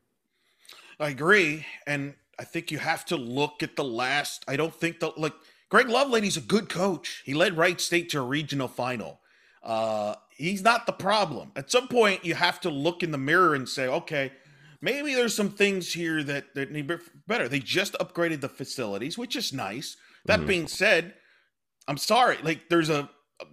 [1.01, 4.45] I agree, and I think you have to look at the last.
[4.47, 5.35] I don't think the like
[5.69, 7.23] Greg Lovelady's a good coach.
[7.25, 9.21] He led Wright State to a regional final.
[9.63, 11.51] Uh, he's not the problem.
[11.57, 14.33] At some point, you have to look in the mirror and say, okay,
[14.81, 16.91] maybe there's some things here that that need
[17.27, 17.49] better.
[17.49, 19.97] They just upgraded the facilities, which is nice.
[20.27, 20.47] That Mhm.
[20.47, 21.15] being said,
[21.89, 22.39] I'm sorry.
[22.43, 23.11] Like, there's a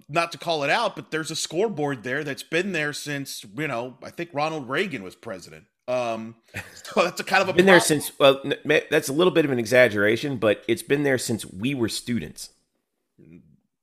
[0.07, 3.67] not to call it out, but there's a scoreboard there that's been there since you
[3.67, 5.65] know I think Ronald Reagan was president.
[5.87, 6.35] Um,
[6.83, 8.41] so that's a kind of a Been there since well,
[8.89, 12.49] that's a little bit of an exaggeration, but it's been there since we were students.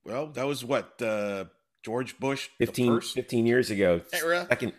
[0.05, 1.45] Well, that was what uh,
[1.83, 4.01] George Bush, the 15, 15 years ago.
[4.13, 4.47] Era.
[4.49, 4.73] Second,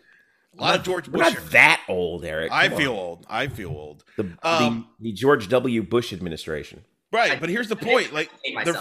[0.58, 1.34] a lot of George we're Bush.
[1.36, 2.52] not that old, Eric.
[2.52, 2.98] I feel on.
[2.98, 3.26] old.
[3.30, 4.04] I feel old.
[4.18, 5.84] the, Um, the the George W.
[5.84, 6.84] Bush administration.
[7.12, 8.30] Right, but here's the point: like
[8.66, 8.74] the,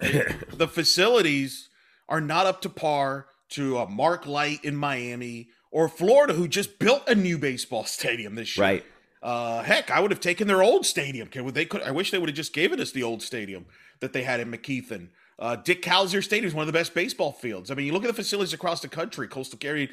[0.00, 1.68] fa- the facilities
[2.08, 6.78] are not up to par to a Mark Light in Miami or Florida, who just
[6.78, 8.66] built a new baseball stadium this year.
[8.66, 8.84] Right.
[9.22, 11.28] Uh, heck, I would have taken their old stadium.
[11.28, 11.82] Can they could?
[11.82, 13.66] I wish they would have just given us the old stadium
[14.00, 15.08] that they had in McKethan.
[15.38, 17.70] Uh, Dick Howser Stadium is one of the best baseball fields.
[17.70, 19.88] I mean, you look at the facilities across the country, coastal area.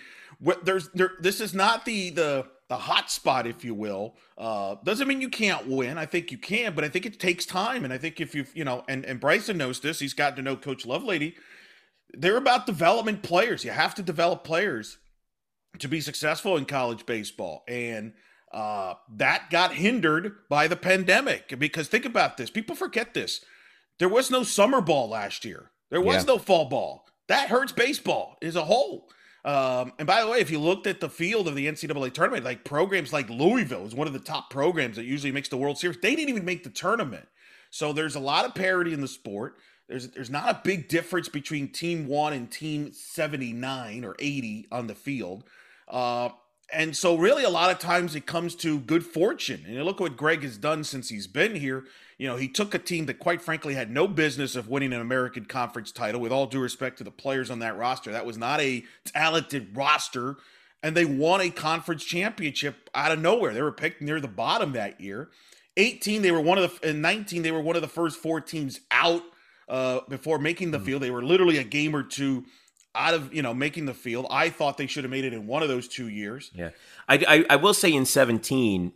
[0.64, 1.12] There's there.
[1.20, 4.16] This is not the the the hot spot, if you will.
[4.38, 6.00] Uh, doesn't mean you can't win.
[6.00, 7.84] I think you can, but I think it takes time.
[7.84, 10.00] And I think if you you know, and and Bryson knows this.
[10.00, 11.36] He's gotten to know Coach Lovelady.
[12.12, 13.64] They're about development players.
[13.64, 14.98] You have to develop players
[15.80, 17.64] to be successful in college baseball.
[17.68, 18.14] And
[18.52, 21.58] uh, that got hindered by the pandemic.
[21.60, 23.44] Because think about this people forget this.
[24.00, 26.34] There was no summer ball last year, there was Yeah.
[26.34, 27.06] no fall ball.
[27.28, 29.10] That hurts baseball as a whole.
[29.44, 32.44] Um, and by the way, if you looked at the field of the NCAA tournament,
[32.44, 35.78] like programs like Louisville is one of the top programs that usually makes the World
[35.78, 35.98] Series.
[36.02, 37.28] They didn't even make the tournament.
[37.70, 39.58] So there's a lot of parity in the sport.
[39.88, 44.88] There's there's not a big difference between team one and team 79 or 80 on
[44.88, 45.44] the field.
[45.88, 46.30] Uh,
[46.74, 49.64] and so really a lot of times it comes to good fortune.
[49.66, 51.86] And you look what Greg has done since he's been here.
[52.18, 55.02] You know, he took a team that quite frankly had no business of winning an
[55.02, 58.12] American Conference title with all due respect to the players on that roster.
[58.12, 60.38] That was not a talented roster
[60.86, 63.56] and they won a conference championship out of nowhere.
[63.56, 65.30] They were picked near the bottom that year.
[65.78, 68.40] 18 they were one of the in 19 they were one of the first four
[68.40, 69.24] teams out
[69.68, 71.02] uh, before making the field.
[71.02, 72.46] They were literally a game or two
[72.96, 74.28] out of you know making the field.
[74.30, 76.52] I thought they should have made it in one of those two years.
[76.54, 76.70] Yeah,
[77.08, 78.94] I, I, I will say in seventeen,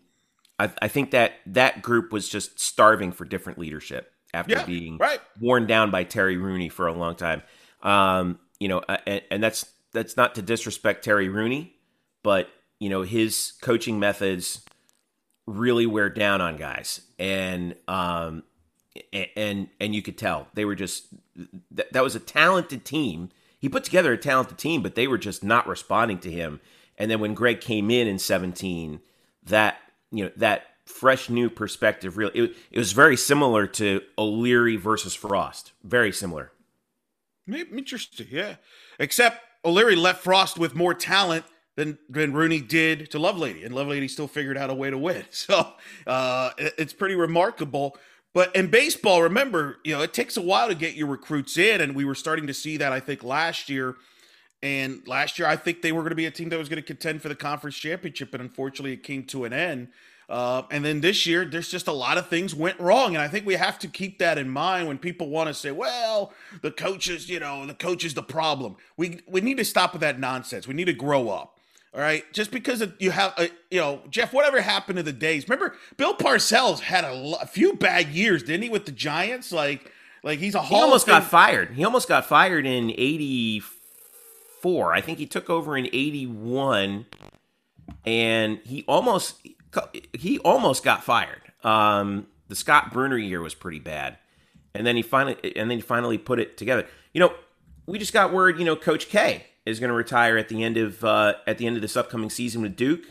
[0.57, 4.97] I, I think that that group was just starving for different leadership after Yeah, being
[4.97, 5.19] right.
[5.39, 7.41] worn down by Terry Rooney for a long time.
[7.81, 11.75] Um, you know, and, and that's that's not to disrespect Terry Rooney,
[12.23, 14.61] but you know his coaching methods
[15.47, 18.43] really wear down on guys, and um,
[19.13, 21.07] and and you could tell they were just
[21.71, 23.29] that, that was a talented team.
[23.59, 26.61] He put together a talented team, but they were just not responding to him.
[26.97, 29.01] And then when Greg came in in 17,
[29.43, 29.77] that
[30.11, 35.13] you know that fresh new perspective really it, it was very similar to O'Leary versus
[35.13, 35.71] Frost.
[35.83, 36.51] Very similar.
[37.51, 38.55] Interesting, yeah.
[38.99, 41.45] Except O'Leary left Frost with more talent
[41.75, 45.25] than than Rooney did to Lovelady, and Lovelady still figured out a way to win.
[45.31, 45.73] So
[46.05, 47.97] uh, it- it's pretty remarkable.
[48.33, 51.81] But in baseball, remember, you know, it takes a while to get your recruits in,
[51.81, 53.95] and we were starting to see that I think last year.
[54.61, 56.81] And last year, I think they were going to be a team that was going
[56.81, 59.87] to contend for the conference championship, and unfortunately, it came to an end.
[60.27, 63.27] Uh, and then this year, there's just a lot of things went wrong, and I
[63.27, 66.69] think we have to keep that in mind when people want to say, "Well, the
[66.69, 70.19] coaches, you know, the coach is the problem." We we need to stop with that
[70.19, 70.67] nonsense.
[70.67, 71.58] We need to grow up.
[71.91, 75.49] All right, just because you have, a, you know, Jeff, whatever happened to the days?
[75.49, 79.51] Remember, Bill Parcells had a, a few bad years, didn't he, with the Giants?
[79.51, 81.73] Like, like he's a He almost got fired.
[81.73, 84.93] He almost got fired in '84.
[84.93, 87.07] I think he took over in '81,
[88.05, 89.37] and he almost
[90.13, 91.41] he almost got fired.
[91.63, 94.19] Um, the Scott Brunner year was pretty bad,
[94.75, 96.85] and then he finally and then he finally put it together.
[97.13, 97.33] You know,
[97.87, 98.59] we just got word.
[98.59, 101.67] You know, Coach K is going to retire at the end of uh, at the
[101.67, 103.05] end of this upcoming season with Duke.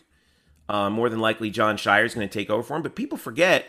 [0.69, 2.83] Uh, more than likely, Jon Scheyer is going to take over for him.
[2.83, 3.67] But people forget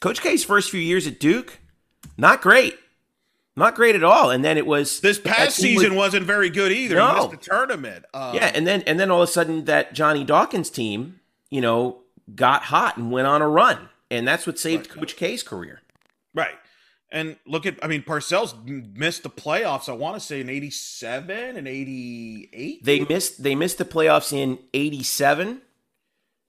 [0.00, 1.58] Coach K's first few years at Duke,
[2.18, 2.76] not great,
[3.56, 4.30] not great at all.
[4.30, 6.96] And then it was This past season was- wasn't very good either.
[6.96, 7.08] No.
[7.08, 8.04] He missed the tournament.
[8.12, 11.60] Uh, yeah, and then and then all of a sudden that Johnny Dawkins team, you
[11.60, 12.00] know,
[12.34, 15.82] got hot and went on a run, and that's what saved Coach K's career.
[16.34, 16.56] Right.
[17.14, 18.54] And look at, I mean, Parcells
[18.96, 19.88] missed the playoffs.
[19.88, 22.84] I want to say in '87 and '88.
[22.84, 25.62] They missed they missed the playoffs in '87.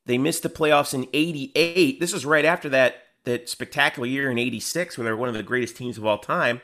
[0.08, 2.00] They missed the playoffs in '88.
[2.00, 5.44] This was right after that that spectacular year in '86, where they're one of the
[5.44, 6.62] greatest teams of all time.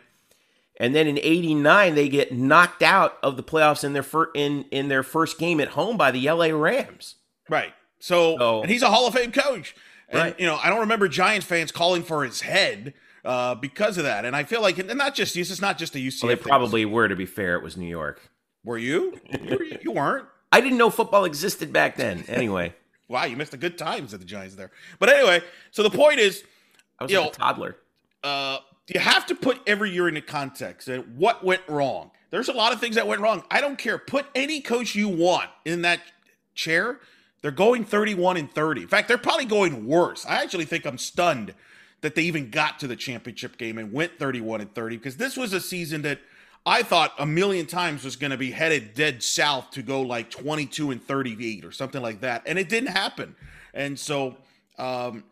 [0.80, 4.64] And then in '89, they get knocked out of the playoffs in their fir- in
[4.72, 7.16] in their first game at home by the LA Rams.
[7.50, 7.74] Right.
[8.00, 9.76] So, So- and he's a Hall of Fame coach.
[10.10, 10.40] And, Right.
[10.40, 12.94] you know, I don't remember Giants fans calling for his head
[13.26, 14.26] uh, because of that.
[14.26, 16.24] And I feel like, and not just this is not just a UCF.
[16.24, 16.44] Well, they thing.
[16.44, 17.08] probably were.
[17.08, 18.22] To be fair, it was New York.
[18.64, 19.20] were you?
[19.32, 20.26] You, were- you weren't.
[20.52, 22.26] I didn't know football existed back then.
[22.28, 22.76] Anyway,
[23.08, 24.72] Wow, you missed the good times at the Giants there.
[25.00, 26.44] But anyway, so the point is,
[27.00, 27.76] I was like a toddler.
[28.24, 32.12] uh, you have to put every year into context and what went wrong.
[32.30, 33.44] There's a lot of things that went wrong.
[33.52, 33.98] I don't care.
[33.98, 36.00] Put any coach you want in that
[36.56, 37.00] chair.
[37.42, 38.82] They're going 31 and 30.
[38.84, 40.26] In fact, they're probably going worse.
[40.26, 41.54] I actually think I'm stunned
[42.02, 45.38] that they even got to the championship game and went 31 and 30 because this
[45.38, 46.20] was a season that
[46.66, 50.30] I thought a million times was going to be headed dead south to go like
[50.30, 52.44] 22 and 38 or something like that.
[52.46, 53.36] And it didn't happen.
[53.74, 54.38] And so,
[54.78, 55.24] um,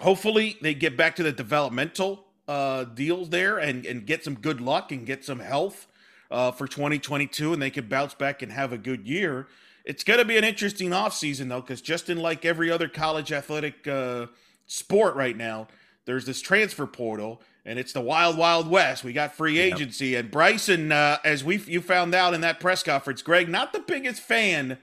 [0.00, 4.60] hopefully they get back to the developmental uh, deals there and, and get some good
[4.60, 5.86] luck and get some health
[6.30, 9.46] uh, for 2022 and they can bounce back and have a good year.
[9.84, 13.32] It's going to be an interesting offseason, though, because just in like every other college
[13.32, 14.26] athletic uh,
[14.66, 15.68] sport right now,
[16.04, 19.04] there's this transfer portal and it's the wild, wild west.
[19.04, 19.72] We got free Yep.
[19.74, 20.16] agency.
[20.16, 23.80] And Bryson, uh, as we you found out in that press conference, Greg, not the
[23.80, 24.78] biggest fan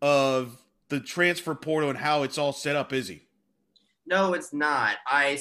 [0.00, 3.22] of the transfer portal and how it's all set up, is he?
[4.06, 4.96] No, it's not.
[5.06, 5.38] i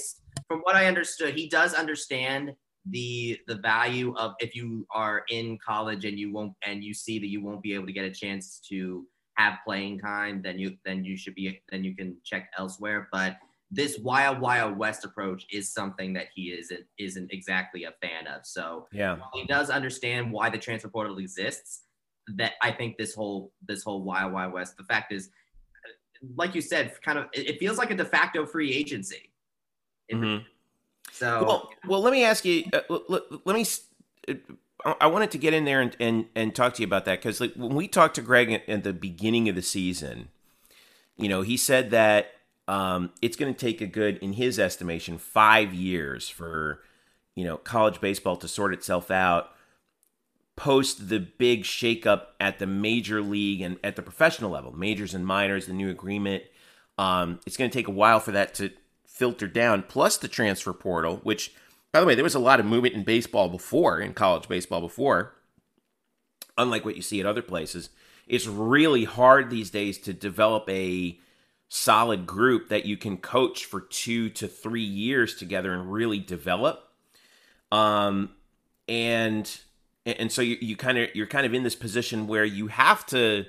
[0.47, 2.53] from what I understood, he does understand
[2.89, 7.19] the the value of if you are in college and you won't and you see
[7.19, 10.75] that you won't be able to get a chance to have playing time, then you
[10.85, 13.07] then you should be then you can check elsewhere.
[13.11, 13.37] But
[13.71, 18.45] this wild wild west approach is something that he isn't isn't exactly a fan of.
[18.45, 19.17] So Yeah.
[19.17, 21.83] while he does understand why the transfer portal exists,
[22.35, 24.77] that I think this whole this whole wild wild west.
[24.77, 25.29] The fact is,
[26.35, 29.31] like you said, kind of it feels like a de facto free agency.
[30.11, 30.45] Mhm.
[31.11, 32.65] So Well, well, let me ask you.
[32.73, 33.65] Uh, l- l- let me.
[34.27, 34.33] uh,
[34.85, 37.19] I I wanted to get in there and and, and talk to you about that
[37.19, 40.29] because like, when we talked to Greg at, at the beginning of the season,
[41.17, 42.31] you know, he said that
[42.69, 46.81] um, it's going to take a good, in his estimation, five years for
[47.35, 49.51] you know college baseball to sort itself out
[50.59, 55.25] post the big shakeup at the major league and at the professional level, majors and
[55.25, 56.43] minors, the new agreement.
[56.97, 58.71] Um, it's going to take a while for that to
[59.07, 59.83] filter down.
[59.83, 61.53] Plus the transfer portal, which,
[61.93, 64.81] by the way, there was a lot of movement in baseball before, in college baseball
[64.81, 65.33] before,
[66.57, 67.89] unlike what you see at other places.
[68.27, 71.17] It's really hard these days to develop a
[71.69, 76.91] solid group that you can coach for two to three years together and really develop.
[77.71, 78.31] Um,
[78.87, 79.59] and
[80.05, 83.05] and so you, you kind of you're kind of in this position where you have
[83.07, 83.45] to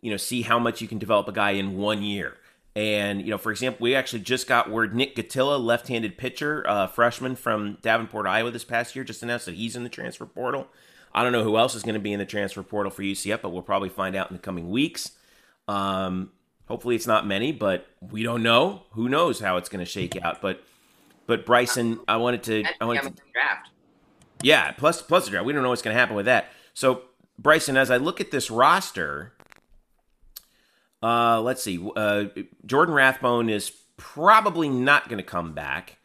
[0.00, 2.36] you know see how much you can develop a guy in one year.
[2.74, 6.86] And you know for example we actually just got word nick gatilla left-handed pitcher uh,
[6.88, 10.66] freshman from davenport iowa this past year just announced that he's in the transfer portal.
[11.12, 13.42] I don't know who else is going to be in the transfer portal for ucf
[13.42, 15.12] but we'll probably find out in the coming weeks.
[15.68, 16.30] Um,
[16.70, 20.16] hopefully it's not many but we don't know who knows how it's going to shake
[20.22, 20.62] out but
[21.26, 23.68] but bryson i wanted to i wanted to draft.
[24.42, 25.44] yeah, plus plus the draft.
[25.46, 26.46] We don't know what's going to happen with that.
[26.74, 27.02] So
[27.38, 29.32] Bryson, as I look at this roster,
[31.02, 31.78] uh, let's see.
[31.96, 32.26] Uh,
[32.64, 35.98] Jordan Rathbone is probably not going to come back.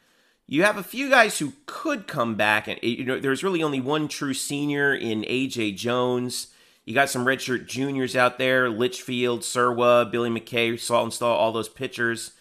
[0.48, 3.82] You have a few guys who could come back, and you know there's really only
[3.82, 6.48] one true senior in AJ Jones.
[6.86, 12.32] You got some redshirt juniors out there: Litchfield, Serwa, Billy McKay, Saltonstall, all those pitchers.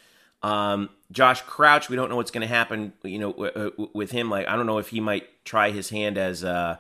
[0.43, 2.93] Um, Josh Crouch, we don't know what's going to happen.
[3.03, 5.89] You know, w- w- with him, like I don't know if he might try his
[5.89, 6.77] hand as, uh,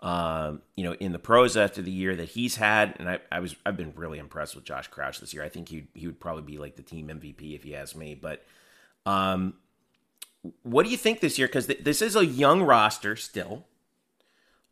[0.00, 2.96] um, you know, in the pros after the year that he's had.
[2.98, 5.44] And I, I was, I've been really impressed with Josh Crouch this year.
[5.44, 8.16] I think he he would probably be like the team MVP if he asked me.
[8.16, 8.44] But,
[9.06, 9.54] um,
[10.64, 11.46] what do you think this year?
[11.46, 13.66] Because th- this is a young roster still.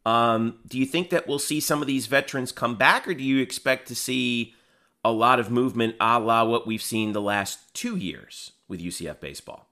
[0.05, 3.23] Um, do you think that we'll see some of these veterans come back, or do
[3.23, 4.55] you expect to see
[5.05, 9.21] a lot of movement, a la what we've seen the last two years with UCF
[9.21, 9.69] baseball?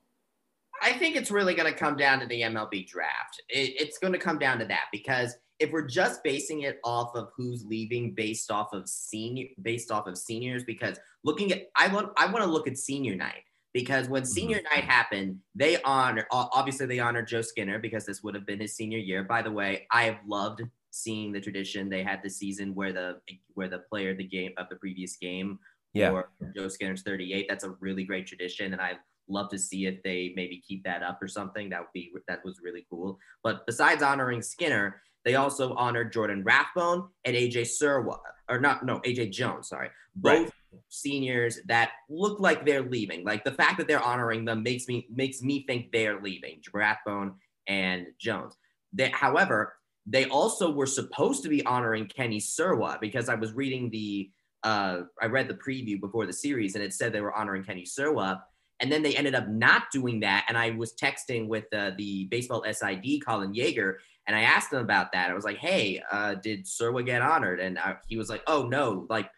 [0.83, 3.43] I think it's really going to come down to the MLB draft.
[3.49, 7.15] It, it's going to come down to that because if we're just basing it off
[7.15, 11.89] of who's leaving based off of senior based off of seniors, because looking at I
[11.89, 14.75] want I want to look at senior night because when senior mm-hmm.
[14.75, 18.75] night happened, they honor obviously they honored Joe Skinner because this would have been his
[18.75, 19.25] senior year.
[19.25, 23.21] By the way, I have loved seeing the tradition they had the season where the
[23.55, 25.59] where the player of the game of the previous game
[25.93, 26.11] yeah.
[26.11, 27.47] or Joe Skinner's 38.
[27.49, 28.95] That's a really great tradition, and I
[29.29, 31.71] love to see if they maybe keep that up or something.
[31.71, 33.19] That would be that was really cool.
[33.43, 38.99] But besides honoring Skinner, they also honored Jordan Rathbone and AJ Serwa, or not no
[39.01, 40.51] AJ Jones, sorry, both right
[40.89, 43.25] seniors that look like they're leaving.
[43.25, 46.61] Like the fact that they're honoring them makes me makes me think they're leaving.
[46.73, 47.35] Rathbone
[47.67, 48.57] and Jones.
[48.93, 49.75] They, however,
[50.07, 54.31] they also were supposed to be honoring Kenny Serwa because I was reading the
[54.63, 57.85] uh, I read the preview before the series and it said they were honoring Kenny
[57.85, 58.41] Serwa.
[58.81, 60.47] And then they ended up not doing that.
[60.49, 64.81] And I was texting with uh, the baseball SID, Colin Yeager, and I asked him
[64.81, 65.31] about that.
[65.31, 67.61] I was like, hey, uh, did Serwa get honored?
[67.61, 69.31] And I, he was like, oh, no, like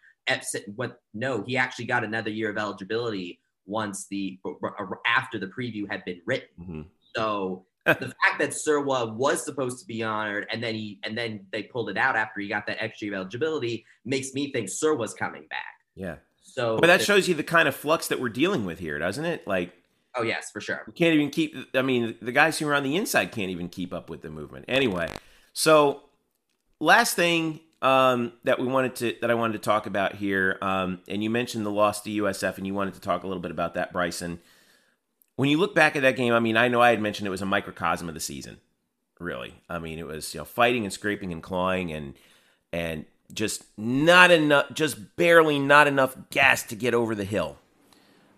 [0.76, 4.38] what no he actually got another year of eligibility once the
[5.06, 6.48] after the preview had been written.
[6.60, 6.82] Mm-hmm.
[7.14, 11.46] so the fact that Serwa was supposed to be honored and then he and then
[11.50, 14.68] they pulled it out after he got that extra year of eligibility makes me think
[14.68, 15.74] Serwa's coming back.
[15.96, 16.16] Yeah.
[16.42, 19.24] So but that shows you the kind of flux that we're dealing with here doesn't
[19.24, 19.46] it?
[19.48, 19.72] Like
[20.14, 20.82] oh yes for sure.
[20.86, 23.68] we can't even keep i mean the guys who are on the inside can't even
[23.68, 24.64] keep up with the movement.
[24.68, 25.08] Anyway
[25.52, 26.02] so
[26.78, 30.56] last thing um, that we wanted to that I wanted to talk about here.
[30.62, 33.42] Um, and you mentioned the loss to USF, and you wanted to talk a little
[33.42, 34.40] bit about that, Bryson.
[35.36, 37.30] When you look back at that game, I mean, I know I had mentioned it
[37.30, 38.58] was a microcosm of the season.
[39.18, 42.14] Really, I mean, it was you know fighting and scraping and clawing and
[42.72, 47.58] and just not enough, just barely not enough gas to get over the hill.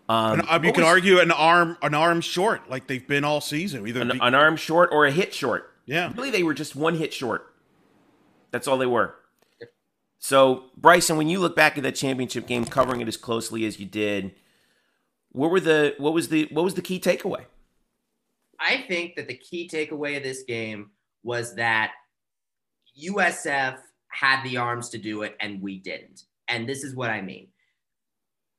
[0.08, 3.40] Um, uh, you can was, argue an arm an arm short, like they've been all
[3.40, 5.70] season, either an, be- an arm short or a hit short.
[5.84, 7.54] Yeah, really, they were just one hit short.
[8.50, 9.14] That's all they were.
[10.24, 13.78] So, Bryson, when you look back at that championship game, covering it as closely as
[13.78, 14.34] you did,
[15.32, 17.44] what were the what was the what was the key takeaway?
[18.58, 21.92] I think that the key takeaway of this game was that
[23.06, 23.76] USF
[24.08, 26.22] had the arms to do it and we didn't.
[26.48, 27.48] And this is what I mean.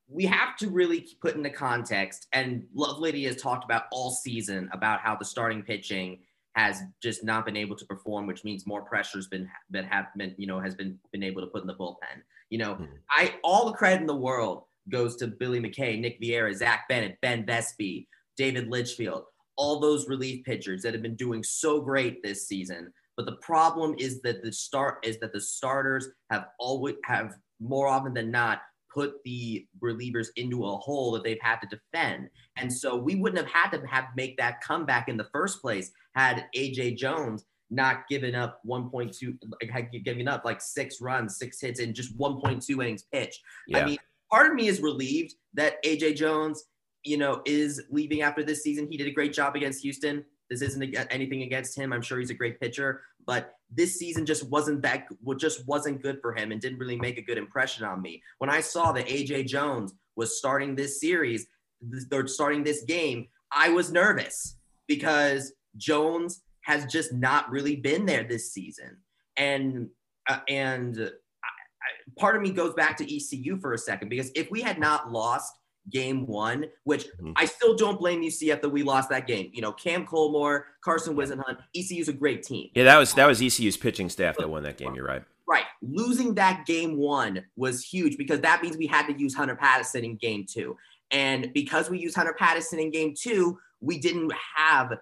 [0.07, 4.99] We have to really put into context, and Lovelady has talked about all season about
[4.99, 6.19] how the starting pitching
[6.55, 10.33] has just not been able to perform, which means more pressure's been been have been
[10.37, 12.21] you know has been been able to put in the bullpen.
[12.49, 12.95] You know, mm-hmm.
[13.09, 17.17] I all the credit in the world goes to Billy McKay, Nick Vieira, Zach Bennett,
[17.21, 19.23] Ben Vespi, David Litchfield,
[19.57, 22.91] all those relief pitchers that have been doing so great this season.
[23.17, 27.87] But the problem is that the start is that the starters have always have more
[27.87, 28.61] often than not
[28.95, 32.29] put the relievers into a hole that they've had to defend.
[32.55, 35.91] And so we wouldn't have had to have make that comeback in the first place
[36.15, 39.37] had AJ Jones not given up 1.2,
[39.69, 43.41] had given up like six runs, six hits in just 1.2 innings pitched.
[43.67, 43.79] Yeah.
[43.79, 43.97] I mean,
[44.31, 46.63] part of me is relieved that AJ Jones,
[47.03, 48.87] you know, is leaving after this season.
[48.89, 50.23] He did a great job against Houston.
[50.49, 51.91] This isn't anything against him.
[51.91, 55.07] I'm sure he's a great pitcher, but this season just wasn't that
[55.37, 58.21] just wasn't good for him and didn't really make a good impression on me.
[58.37, 61.47] When I saw that AJ Jones was starting this series,
[61.81, 64.57] they're starting this game, I was nervous
[64.87, 68.97] because Jones has just not really been there this season.
[69.37, 69.89] And
[70.27, 74.31] uh, and I, I, part of me goes back to ECU for a second because
[74.35, 75.53] if we had not lost
[75.89, 77.31] game one, which mm-hmm.
[77.35, 79.51] I still don't blame UCF that we lost that game.
[79.53, 82.69] You know, Cam Colmore, Carson Whisenhunt, ECU's a great team.
[82.75, 84.95] Yeah, that was that was ECU's pitching staff that won that game.
[84.95, 85.23] You're right.
[85.47, 85.65] Right.
[85.81, 90.03] Losing that game one was huge because that means we had to use Hunter Patterson
[90.03, 90.75] in game two.
[91.11, 94.97] And because we used Hunter Patterson in game two, we didn't have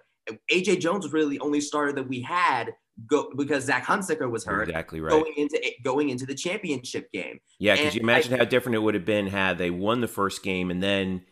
[0.50, 2.74] AJ Jones was really the only starter that we had
[3.06, 4.68] go because Zach Hunsicker was hurt.
[4.68, 5.10] Exactly right.
[5.10, 7.40] Going into going into the championship game.
[7.58, 10.08] Yeah, because you imagine I, how different it would have been had they won the
[10.08, 11.22] first game and then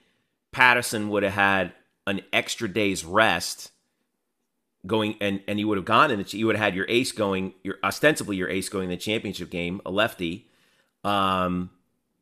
[0.52, 1.72] Patterson would have had
[2.06, 3.70] an extra day's rest
[4.86, 7.54] going and and you would have gone and you would have had your ace going
[7.62, 10.48] your ostensibly your ace going in the championship game a lefty
[11.04, 11.70] um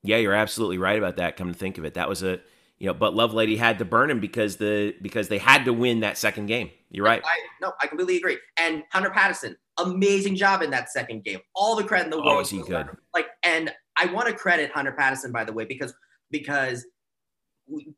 [0.03, 2.39] yeah you're absolutely right about that come to think of it that was a
[2.81, 6.01] you know, but Lovelady had to burn him because the because they had to win
[6.01, 6.71] that second game.
[6.91, 7.23] You're right.
[7.25, 8.39] I, no, I completely agree.
[8.57, 11.41] And Hunter Patterson, amazing job in that second game.
[11.55, 12.29] All the credit in the world.
[12.29, 12.47] Oh, world.
[12.47, 12.89] is he good?
[13.15, 15.95] Like, and I want to credit Hunter Patterson by the way because
[16.31, 16.87] because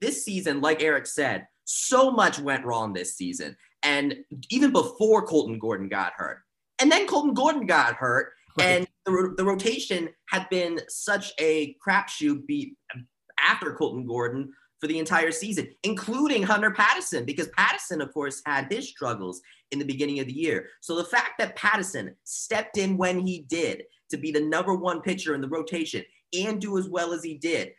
[0.00, 4.16] this season, like Eric said, so much went wrong this season, and
[4.50, 6.40] even before Colton Gordon got hurt,
[6.80, 8.66] and then Colton Gordon got hurt, Right.
[8.66, 12.76] and the, the rotation had been such a crapshoot be
[13.38, 14.52] after Colton Gordon
[14.82, 19.78] for the entire season, including Hunter Patterson, because Patterson, of course, had his struggles in
[19.78, 20.70] the beginning of the year.
[20.80, 25.00] So the fact that Patterson stepped in when he did to be the number one
[25.00, 26.02] pitcher in the rotation
[26.36, 27.70] and do as well as he did,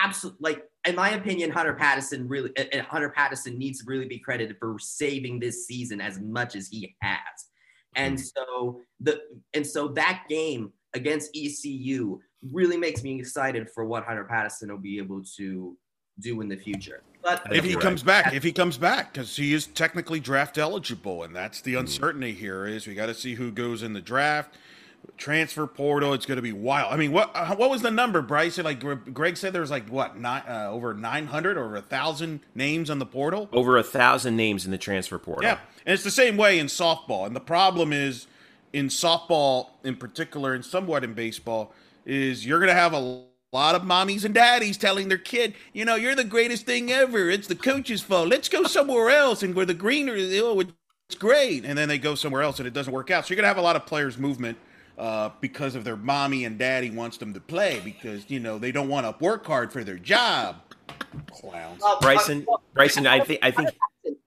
[0.00, 4.06] absolutely, like in my opinion, Hunter Patterson really, uh, uh, Hunter Patterson needs to really
[4.06, 7.18] be credited for saving this season as much as he has.
[7.96, 9.22] And so the
[9.54, 12.20] and so that game against ECU
[12.52, 15.76] really makes me excited for what Hunter Patterson will be able to
[16.20, 17.02] do in the future.
[17.22, 20.56] But If he you're comes back, if he comes back, because he is technically draft
[20.56, 22.66] eligible, and that's the uncertainty here.
[22.66, 24.56] Is we got to see who goes in the draft,
[25.16, 26.14] transfer portal.
[26.14, 26.92] It's going to be wild.
[26.92, 28.58] I mean, what uh, what was the number, Bryce?
[28.58, 28.80] Like
[29.12, 32.88] Greg said, there was like what nine uh, over nine hundred or a thousand names
[32.88, 33.48] on the portal.
[33.52, 35.42] Over a thousand names in the transfer portal.
[35.44, 37.26] Yeah, and it's the same way in softball.
[37.26, 38.26] And the problem is
[38.72, 41.72] in softball, in particular, and somewhat in baseball,
[42.06, 45.84] is you're going to have a lot of mommies and daddies telling their kid, you
[45.84, 47.30] know, you're the greatest thing ever.
[47.30, 48.28] It's the coach's fault.
[48.28, 50.40] Let's go somewhere else, and where the greener, is.
[50.40, 51.64] oh, it's great.
[51.64, 53.26] And then they go somewhere else, and it doesn't work out.
[53.26, 54.58] So you're going to have a lot of players movement.
[54.96, 58.72] Uh, because of their mommy and daddy wants them to play because you know they
[58.72, 60.56] don't want to work hard for their job.
[61.30, 61.80] Clowns.
[61.84, 63.68] uh, Bryson, uh, Bryson, I think I think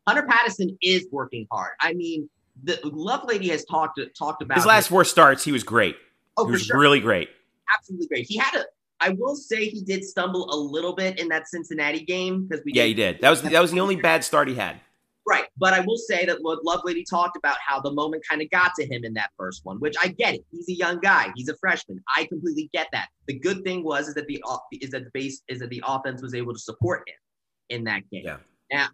[0.07, 1.71] Hunter Patterson is working hard.
[1.81, 2.29] I mean,
[2.63, 5.95] the Lovelady has talked talked about his last four starts, he was great.
[6.37, 7.29] Oh, he for was sure, really great.
[7.77, 8.25] absolutely great.
[8.27, 8.65] He had a.
[9.01, 12.71] I will say he did stumble a little bit in that Cincinnati game because we
[12.73, 13.19] Yeah, he did.
[13.21, 14.79] That was that was the only bad start he had.
[15.27, 15.45] Right.
[15.57, 18.73] But I will say that what Lovelady talked about how the moment kind of got
[18.79, 20.45] to him in that first one, which I get it.
[20.51, 21.31] He's a young guy.
[21.35, 22.03] He's a freshman.
[22.17, 23.09] I completely get that.
[23.27, 24.43] The good thing was is that the
[24.81, 27.15] is that the base is that the offense was able to support him
[27.69, 28.23] in that game.
[28.25, 28.37] Yeah.
[28.71, 28.87] Now,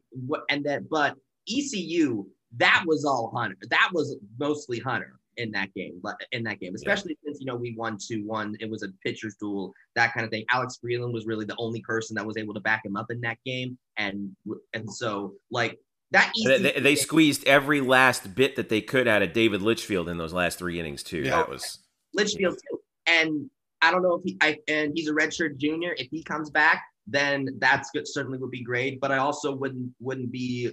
[0.50, 1.16] and then but
[1.50, 2.26] ECU
[2.58, 3.58] that was all Hunter.
[3.70, 6.00] That was mostly Hunter in that game.
[6.02, 8.90] But in that game, especially since you know we won two one, it was a
[9.04, 10.46] pitcher's duel, that kind of thing.
[10.52, 13.22] Alex Freeland was really the only person that was able to back him up in
[13.22, 14.36] that game, and
[14.74, 15.80] and so like
[16.12, 20.08] that They, they, they squeezed every last bit that they could out of David Litchfield
[20.08, 21.20] in those last three innings too.
[21.20, 21.38] Yeah.
[21.38, 21.80] That was
[22.14, 22.80] Litchfield too.
[23.08, 23.50] And
[23.82, 25.94] I don't know if he, I, and he's a redshirt junior.
[25.98, 28.08] If he comes back, then that's good.
[28.08, 29.00] Certainly would be great.
[29.00, 30.72] But I also wouldn't wouldn't be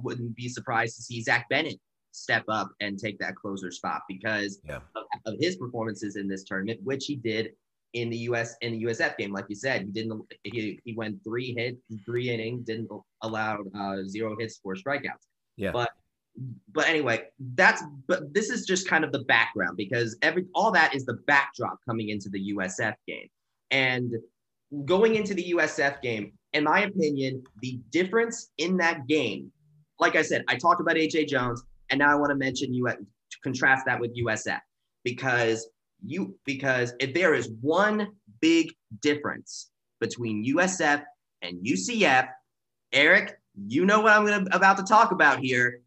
[0.00, 1.78] wouldn't be surprised to see Zach Bennett
[2.14, 4.80] step up and take that closer spot because Yeah.
[4.94, 7.52] of, of his performances in this tournament, which he did
[7.94, 9.32] in the US in the USF game.
[9.32, 10.22] Like you said, he didn't.
[10.42, 12.88] He, he went three hits, three innings, didn't
[13.22, 15.26] allow uh, zero hits, four strikeouts.
[15.56, 15.70] Yeah.
[15.72, 15.90] But
[16.72, 20.94] but anyway, that's but this is just kind of the background because every all that
[20.94, 23.28] is the backdrop coming into the USF game.
[23.70, 24.12] And
[24.84, 29.52] going into the USF game, in my opinion, the difference in that game,
[30.00, 31.62] like I said, I talked about AJ Jones,
[31.94, 32.96] and now I want to mention you to
[33.44, 34.58] contrast that with USF
[35.04, 35.68] because
[36.04, 38.08] you because if there is one
[38.40, 39.70] big difference
[40.00, 41.04] between USF
[41.42, 42.26] and UCF,
[42.92, 43.38] Eric,
[43.68, 45.82] you know what I'm gonna, about to talk about here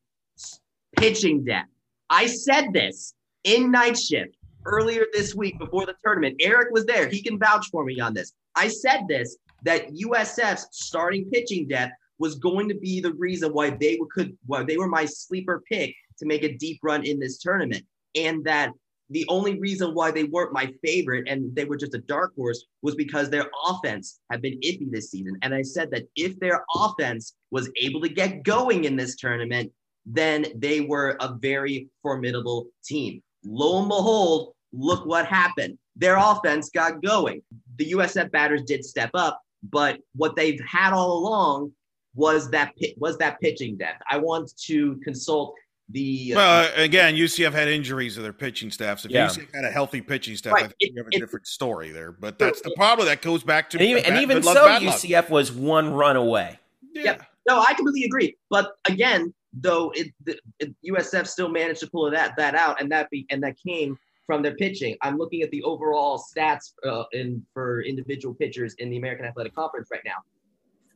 [0.96, 1.68] pitching depth.
[2.10, 6.38] I said this in night shift earlier this week before the tournament.
[6.40, 7.10] Eric was there.
[7.10, 8.32] He can vouch for me on this.
[8.56, 13.70] I said this that USF's starting pitching depth was going to be the reason why
[13.70, 17.20] they were could why they were my sleeper pick to make a deep run in
[17.20, 17.84] this tournament,
[18.16, 18.72] and that
[19.10, 22.66] the only reason why they weren't my favorite and they were just a dark horse
[22.82, 25.38] was because their offense had been iffy this season.
[25.42, 29.72] And I said that if their offense was able to get going in this tournament,
[30.06, 33.22] then they were a very formidable team.
[33.46, 35.78] Lo and behold, look what happened.
[35.96, 37.42] Their offense got going.
[37.78, 41.72] The USF batters did step up, but what they've had all along
[42.18, 44.02] was that was that pitching depth.
[44.10, 45.54] I want to consult
[45.90, 49.06] the Well, again, UCF had injuries to their pitching staffs.
[49.06, 49.28] If Yeah.
[49.28, 50.64] UCF had a healthy pitching staff, Right.
[50.66, 52.12] I think It- you have a it- different story there.
[52.12, 53.08] But that's the problem.
[53.08, 54.96] That goes back to and even, and even good luck, so, bad luck.
[54.96, 56.60] UCF was one run away.
[56.94, 57.04] Yeah.
[57.04, 57.18] Yeah.
[57.48, 58.36] No, I completely agree.
[58.50, 62.92] But again, though, it, the, it, USF still managed to pull that that out, and
[62.92, 64.98] that be and that came from their pitching.
[65.02, 69.56] I'm looking at the overall stats uh, in for individual pitchers in the American Athletic
[69.56, 70.18] Conference right now.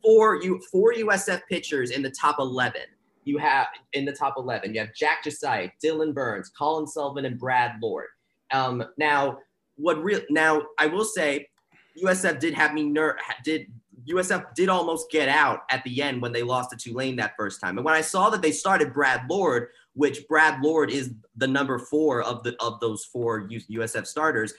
[0.03, 2.81] Four you four USF pitchers in the top 11.
[3.23, 4.73] You have in the top 11.
[4.73, 8.07] You have Jack Jasiak, Dylan Burns, Colin Sullivan, and Brad Lord.
[8.51, 9.39] Um, now,
[9.75, 11.47] what real now I will say,
[12.01, 13.67] USF did have me ner- did
[14.07, 17.61] USF did almost get out at the end when they lost to Tulane that first
[17.61, 17.77] time.
[17.77, 21.77] And when I saw that they started Brad Lord, which Brad Lord is the number
[21.77, 24.53] four of the of those four USF starters,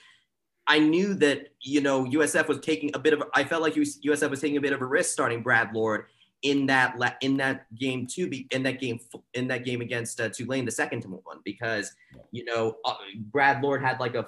[0.67, 3.23] I knew that you know USF was taking a bit of.
[3.35, 6.07] I felt like USF was taking a bit of a risk starting Brad Lord
[6.43, 8.31] in that in that game too.
[8.51, 8.99] In that game
[9.35, 11.93] in that game against uh, Tulane, the second to one, because
[12.31, 12.95] you know uh,
[13.31, 14.27] Brad Lord had like a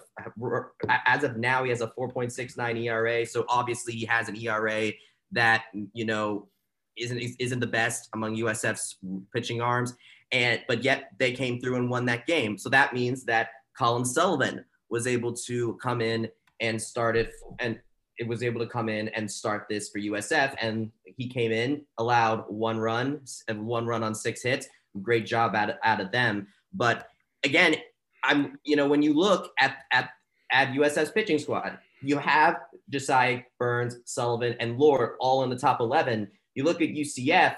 [1.07, 3.26] as of now he has a 4.69 ERA.
[3.26, 4.93] So obviously he has an ERA
[5.32, 6.49] that you know
[6.97, 8.97] isn't isn't the best among USF's
[9.32, 9.95] pitching arms.
[10.32, 12.59] And but yet they came through and won that game.
[12.59, 16.28] So that means that Colin Sullivan was able to come in
[16.61, 17.78] and start it and
[18.18, 20.55] it was able to come in and start this for USF.
[20.61, 24.68] And he came in, allowed one run, and one run on six hits.
[25.03, 26.47] Great job out of, out of them.
[26.72, 27.09] But
[27.45, 27.76] again,
[28.22, 30.11] I'm you know when you look at at
[30.53, 32.57] at USF's pitching squad, you have
[32.93, 36.28] Jasiak Burns, Sullivan, and Lord all in the top 11.
[36.55, 37.57] You look at UCF,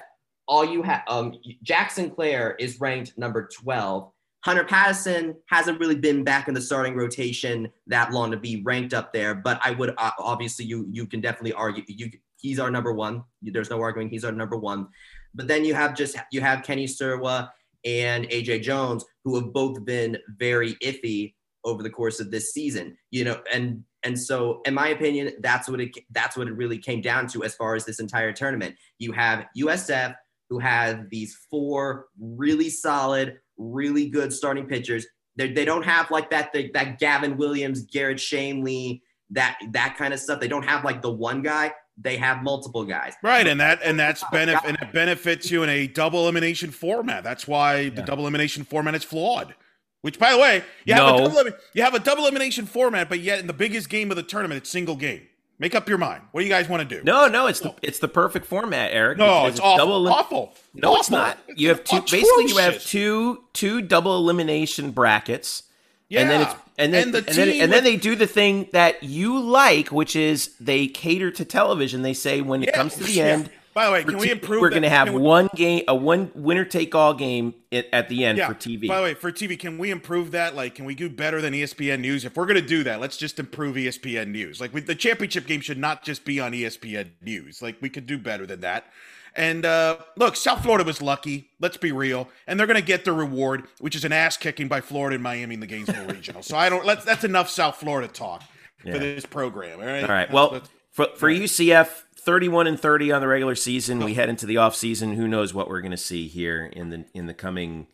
[0.49, 4.11] all you have um, Jackson Clare is ranked number 12.
[4.45, 8.95] Hunter Patterson hasn't really been back in the starting rotation that long to be ranked
[8.95, 12.71] up there, but I would uh, obviously you you can definitely argue you he's our
[12.71, 13.25] number one.
[13.43, 14.89] There's no arguing he's our number one.
[15.35, 17.51] But then you have just you have Kenny Serwa
[17.85, 21.35] and AJ Jones who have both been very iffy
[21.65, 22.97] over the course of this season.
[23.11, 26.79] You know, and and so in my opinion, that's what it that's what it really
[26.79, 28.77] came down to as far as this entire tournament.
[28.99, 30.15] You have USF
[30.49, 35.07] who have these four really solid really good starting pitchers.
[35.37, 39.97] They're, they do not have like that the, that Gavin Williams, Garrett Shanley, that that
[39.99, 40.41] kind of stuff.
[40.41, 41.73] They don't have like the one guy.
[41.99, 43.15] They have multiple guys.
[43.23, 46.71] Right, and that and that's oh, benefit and it benefits you in a double elimination
[46.71, 47.25] format.
[47.25, 47.91] That's why yeah.
[47.91, 49.55] the double elimination format is flawed.
[50.03, 53.19] Which, by the way, you have, a double, you have a double elimination format, but
[53.19, 55.23] yet in the biggest game of the tournament, it's single game.
[55.59, 56.23] Make up your mind.
[56.33, 57.03] What do you guys want to do?
[57.03, 59.17] No, no, it's the it's the perfect format, Eric.
[59.17, 59.87] No, it's, it's awful.
[59.87, 60.55] Double, awful.
[60.75, 61.01] No, awful.
[61.01, 61.39] it's not.
[61.55, 61.97] You have two.
[61.97, 62.11] Atrocious.
[62.11, 65.63] Basically, you have two two double elimination brackets.
[66.09, 68.27] Yeah, and then it's and then and, the and, then, and then they do the
[68.27, 72.03] thing that you like, which is they cater to television.
[72.03, 73.25] They say when it yeah, comes to the yeah.
[73.25, 74.63] end, by the way, can we improve?
[74.63, 78.09] We're going to have we, one game, a one winner take all game at, at
[78.09, 78.89] the end yeah, for TV.
[78.89, 80.55] By the way, for TV, can we improve that?
[80.55, 82.25] Like, can we do better than ESPN News?
[82.25, 84.63] If we're going to do that, let's just improve ESPN News.
[84.63, 87.61] Like, we, the championship game should not just be on ESPN News.
[87.61, 88.87] Like, we could do better than that.
[89.35, 91.51] And uh, look, South Florida was lucky.
[91.61, 94.69] Let's be real, and they're going to get the reward, which is an ass kicking
[94.69, 96.43] by Florida and Miami in the Gainesville Regional.
[96.43, 96.87] So I don't.
[96.87, 97.05] Let's.
[97.05, 98.43] That's enough South Florida talk
[98.83, 98.95] yeah.
[98.95, 99.81] for this program.
[99.81, 100.03] All right.
[100.03, 100.33] All right.
[100.33, 100.63] Well,
[100.93, 104.01] for for UCF, 31 and 30 on the regular season.
[104.01, 105.15] We head into the off season.
[105.15, 107.87] Who knows what we're going to see here in the in the coming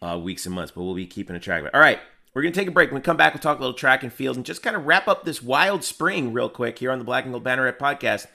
[0.00, 1.74] uh, weeks and months, but we'll be keeping a track of it.
[1.74, 1.98] All right,
[2.32, 2.90] we're going to take a break.
[2.90, 4.86] When we come back, we'll talk a little track and field and just kind of
[4.86, 8.26] wrap up this wild spring real quick here on the Black and Gold Banneret podcast.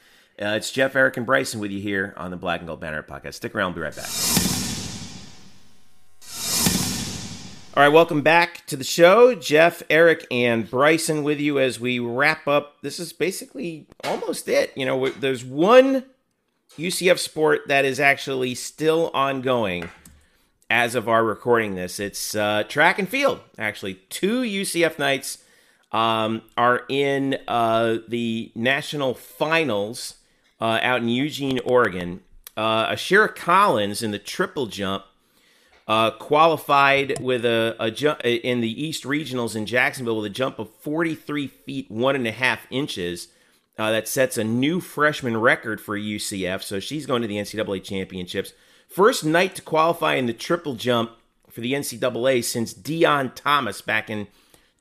[0.42, 3.08] Uh, it's Jeff, Eric, and Bryson with you here on the Black and Gold Banneret
[3.08, 3.36] podcast.
[3.36, 3.74] Stick around.
[3.74, 4.31] We'll be right back.
[7.74, 9.34] All right, welcome back to the show.
[9.34, 12.82] Jeff, Eric, and Bryson with you as we wrap up.
[12.82, 14.74] This is basically almost it.
[14.76, 16.04] You know, there's one
[16.78, 19.90] UCF sport that is actually still ongoing
[20.70, 21.98] as of our recording this.
[21.98, 24.02] It's uh, track and field, actually.
[24.10, 25.38] Two UCF Knights
[25.94, 30.16] um, are in uh, the national finals
[30.60, 32.20] uh, out in Eugene, Oregon.
[32.58, 35.06] Uh, Ashira Collins in the triple jump
[35.92, 40.58] uh, qualified with a, a jump in the East Regionals in Jacksonville with a jump
[40.58, 43.28] of 43 feet one and a half inches.
[43.78, 46.64] Uh, that sets a new freshman record for UCF.
[46.64, 48.54] So she's going to the NCAA championships.
[48.88, 51.12] First Knight to qualify in the triple jump
[51.50, 54.28] for the NCAA since Dion Thomas back in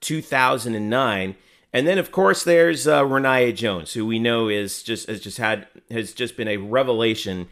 [0.03, 1.35] 2009.
[1.73, 5.39] And then, of course, there's uh, Rayniah Jones, who we know is just has just
[5.39, 7.49] had has just been a revelation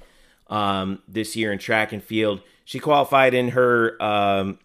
[0.46, 2.40] um, this year in track and field.
[2.68, 4.58] She qualified in her um,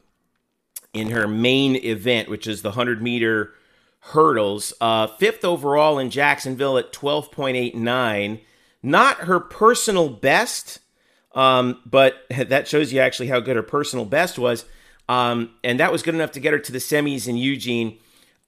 [0.94, 3.54] in her main event, which is the 100 meter
[4.00, 4.74] hurdles.
[4.82, 8.42] Uh, fifth overall in Jacksonville at 12.89.
[8.84, 10.80] Not her personal best,
[11.34, 14.66] um, but that shows you actually how good her personal best was.
[15.08, 18.00] Um, and that was good enough to get her to the semis in Eugene.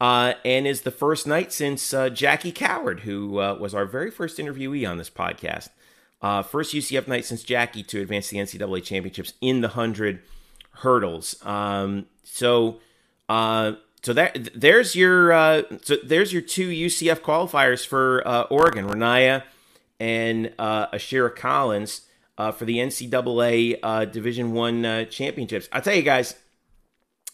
[0.02, 4.12] Uh, and is the first Knight since uh, Jackie Coward, who uh, was our very
[4.12, 5.70] first interviewee on this podcast.
[6.22, 10.22] Uh, first UCF Knight since Jackie to advance the NCAA championships in the hundred
[10.72, 11.36] hurdles.
[11.46, 12.80] Um, so,
[13.30, 18.88] uh, so that there's your uh, so there's your two UCF qualifiers for uh, Oregon,
[18.88, 19.44] Rayniah
[20.00, 22.02] and uh, Ashira Collins
[22.38, 25.70] uh, for the NCAA uh, Division One uh, championships.
[25.72, 26.36] I'll tell you guys,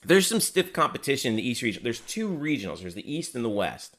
[0.04, 1.84] there's some stiff competition in the East region.
[1.84, 2.82] There's two regionals.
[2.82, 3.98] There's the East and the West.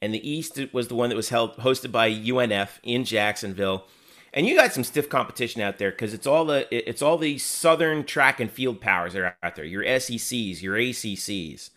[0.00, 3.84] and the East was the one that was held hosted by UNF in Jacksonville.
[4.34, 7.36] And you got some stiff competition out there because it's all the it's all the
[7.38, 9.64] Southern track and field powers that are out there.
[9.64, 11.70] Your SECs, your ACCs,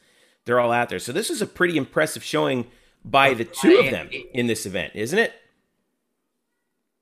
[0.46, 1.00] they're all out there.
[1.00, 2.68] So this is a pretty impressive showing
[3.04, 5.34] by the two of them in this event, isn't it?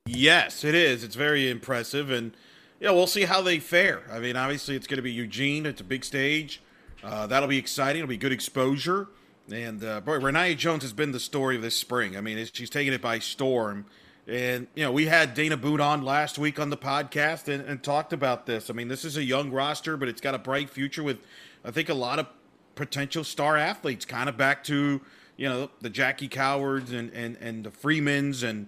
[0.06, 1.04] Yes, it is.
[1.04, 2.36] It's very impressive, and
[2.80, 4.02] yeah, we'll see how they fare.
[4.12, 5.66] I mean, obviously, it's going to be Eugene.
[5.66, 6.62] It's a big stage.
[7.02, 8.02] Uh, that'll be exciting.
[8.02, 9.08] It'll be good exposure.
[9.52, 12.18] And uh, boy, Rayniah Jones has been the story of this spring.
[12.18, 13.86] I mean, she's taken it by storm.
[14.28, 17.84] And you know, we had Dana Boone on last week on the podcast and, and
[17.84, 18.70] talked about this.
[18.70, 21.20] I mean, this is a young roster, but it's got a bright future with,
[21.66, 22.28] I think, a lot of
[22.76, 24.06] potential star athletes.
[24.06, 25.02] Kind of back to
[25.36, 28.68] you know the Jackie Cowards and and and the Freemans and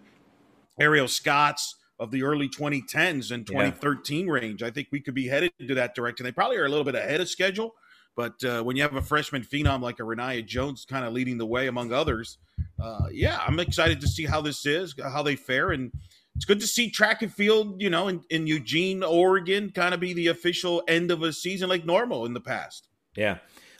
[0.80, 4.32] Ariel Scotts of the early 2010s and 2013 yeah.
[4.34, 4.62] range.
[4.62, 6.26] I think we could be headed to that direction.
[6.26, 7.76] They probably are a little bit ahead of schedule,
[8.16, 11.38] but uh, when you have a freshman phenom like a Rayniah Jones kind of leading
[11.38, 12.38] the way among others,
[12.82, 15.92] uh, yeah, I'm excited to see how this is, how they fare, and
[16.36, 20.00] it's good to see track and field, you know, in, in Eugene, Oregon, kind of
[20.00, 22.88] be the official end of a season like normal in the past.
[23.16, 23.38] Yeah.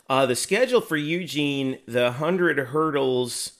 [0.10, 3.54] Uh, the schedule for Eugene, the hundred hurdles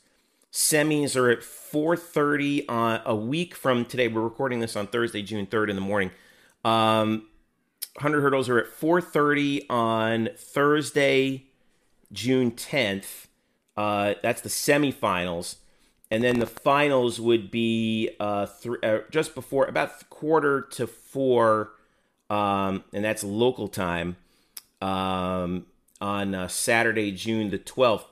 [0.56, 5.46] semis are at 4.30 on a week from today we're recording this on thursday june
[5.46, 6.12] 3rd in the morning
[6.64, 7.28] um,
[7.96, 11.46] 100 hurdles are at 4.30 on thursday
[12.12, 13.28] june 10th
[13.78, 15.58] uh, that's the semifinals
[16.12, 21.72] and then the finals would be uh, th- uh, just before about quarter to four
[22.30, 24.18] um, and that's local time
[24.82, 25.66] um,
[26.00, 28.06] on uh, saturday june the 12th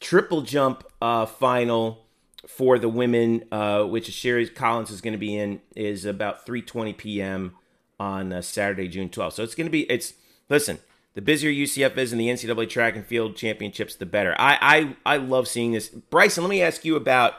[0.00, 2.04] triple jump uh, final
[2.46, 6.96] for the women, uh, which Sherry Collins is going to be in, is about 3:20
[6.96, 7.54] p.m.
[8.00, 9.34] on uh, Saturday, June 12th.
[9.34, 10.14] So it's going to be it's
[10.48, 10.80] listen.
[11.14, 14.34] The busier UCF is in the NCAA track and field championships, the better.
[14.38, 15.88] I I, I love seeing this.
[15.88, 17.34] Bryson, let me ask you about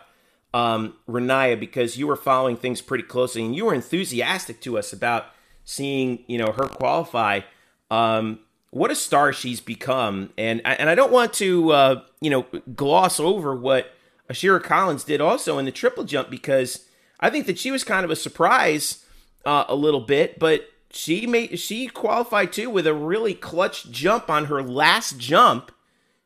[0.54, 4.94] um, Rayniah because you were following things pretty closely and you were enthusiastic to us
[4.94, 5.26] about
[5.66, 7.42] seeing you know her qualify.
[7.90, 8.40] Um,
[8.70, 12.46] what a star she's become, and and I don't want to uh, you know
[12.76, 13.94] gloss over what
[14.30, 16.86] Ashira Collins did also in the triple jump because
[17.20, 19.06] I think that she was kind of a surprise
[19.46, 24.30] uh, a little bit, but she made she qualified too with a really clutch jump
[24.30, 25.72] on her last jump,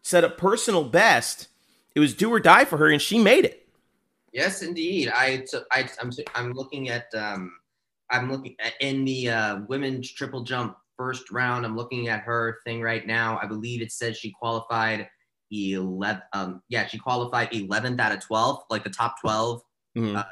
[0.01, 1.47] set a personal best.
[1.93, 3.67] It was do or die for her, and she made it.
[4.33, 5.11] Yes, indeed.
[5.13, 7.51] I, I I'm I'm looking at um
[8.09, 11.65] I'm looking at, in the uh, women's triple jump first round.
[11.65, 13.39] I'm looking at her thing right now.
[13.41, 15.07] I believe it says she qualified
[15.51, 16.21] 11.
[16.33, 18.63] Um, yeah, she qualified 11th out of 12.
[18.69, 19.61] Like the top 12
[19.97, 20.17] mm-hmm.
[20.17, 20.23] uh,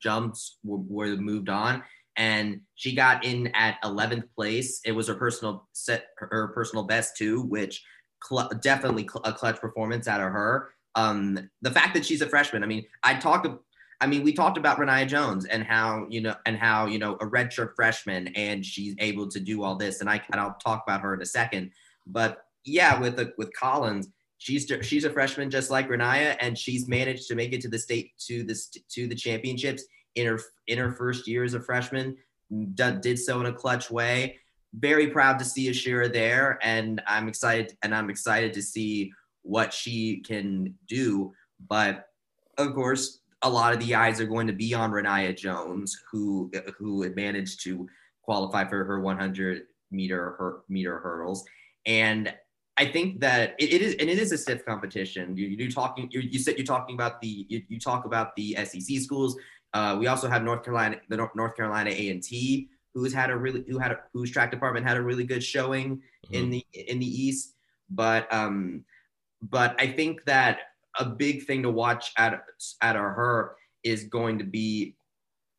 [0.00, 1.82] jumps were, were, moved on,
[2.16, 4.80] and she got in at 11th place.
[4.84, 7.82] It was her personal set, her personal best too, which
[8.28, 10.70] cl- definitely cl- a clutch performance out of her.
[10.94, 12.62] Um, the fact that she's a freshman.
[12.62, 13.46] I mean, I talked.
[14.00, 17.14] I mean, we talked about Rayniah Jones and how you know, and how you know,
[17.14, 20.00] a redshirt freshman, and she's able to do all this.
[20.00, 21.70] And I and I'll talk about her in a second.
[22.06, 24.08] But yeah, with the, with Collins,
[24.38, 27.78] she's she's a freshman just like Rayniah, and she's managed to make it to the
[27.78, 29.84] state to this to the championships
[30.14, 32.16] in her in her first year as a freshman.
[32.52, 34.38] Mm, did, did so in a clutch way.
[34.74, 39.72] Very proud to see Ashira there, and I'm excited and I'm excited to see what
[39.72, 41.32] she can do.
[41.68, 42.06] But
[42.58, 46.50] of course, a lot of the eyes are going to be on Rayniah Jones, who
[46.78, 47.88] who managed to
[48.22, 51.44] qualify for her 100 meter her, meter hurdles.
[51.86, 52.32] And
[52.78, 55.36] I think that it, it is, and it is a stiff competition.
[55.36, 58.56] You, you talking, you, you said you're talking about the, you, you talk about the
[58.64, 59.36] SEC schools.
[59.74, 63.36] Uh, we also have North Carolina, the North Carolina A and T, who's had a
[63.36, 66.34] really, who had a, whose track department had a really good showing mm-hmm.
[66.34, 67.54] in the in the East.
[67.90, 68.84] But um,
[69.40, 70.60] but I think that
[70.98, 72.44] a big thing to watch at
[72.82, 74.94] at her is going to be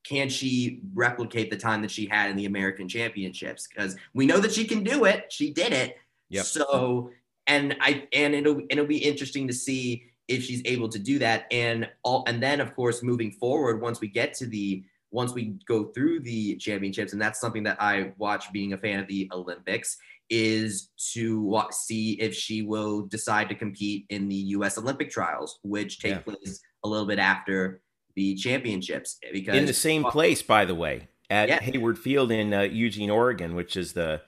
[0.03, 3.67] can she replicate the time that she had in the American Championships?
[3.67, 5.31] Because we know that she can do it.
[5.31, 5.97] She did it.
[6.29, 6.45] Yep.
[6.45, 7.11] So
[7.47, 11.45] and I and it'll it'll be interesting to see if she's able to do that.
[11.51, 15.55] And all and then of course moving forward, once we get to the once we
[15.67, 19.29] go through the championships, and that's something that I watch being a fan of the
[19.31, 19.97] Olympics,
[20.29, 24.77] is to see if she will decide to compete in the U.S.
[24.77, 26.19] Olympic trials, which take yeah.
[26.19, 27.81] place a little bit after
[28.15, 29.19] the championships.
[29.31, 31.61] Because in the same place, by the way, at yeah.
[31.61, 34.21] Hayward Field in uh, Eugene, Oregon, which is the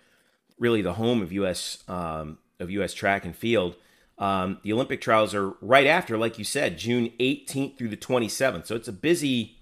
[0.59, 1.83] really the home of U.S.
[1.87, 2.93] Um, of U.S.
[2.93, 3.75] track and field.
[4.17, 8.65] Um, the Olympic trials are right after, like you said, June 18th through the 27th.
[8.65, 9.57] So it's a busy,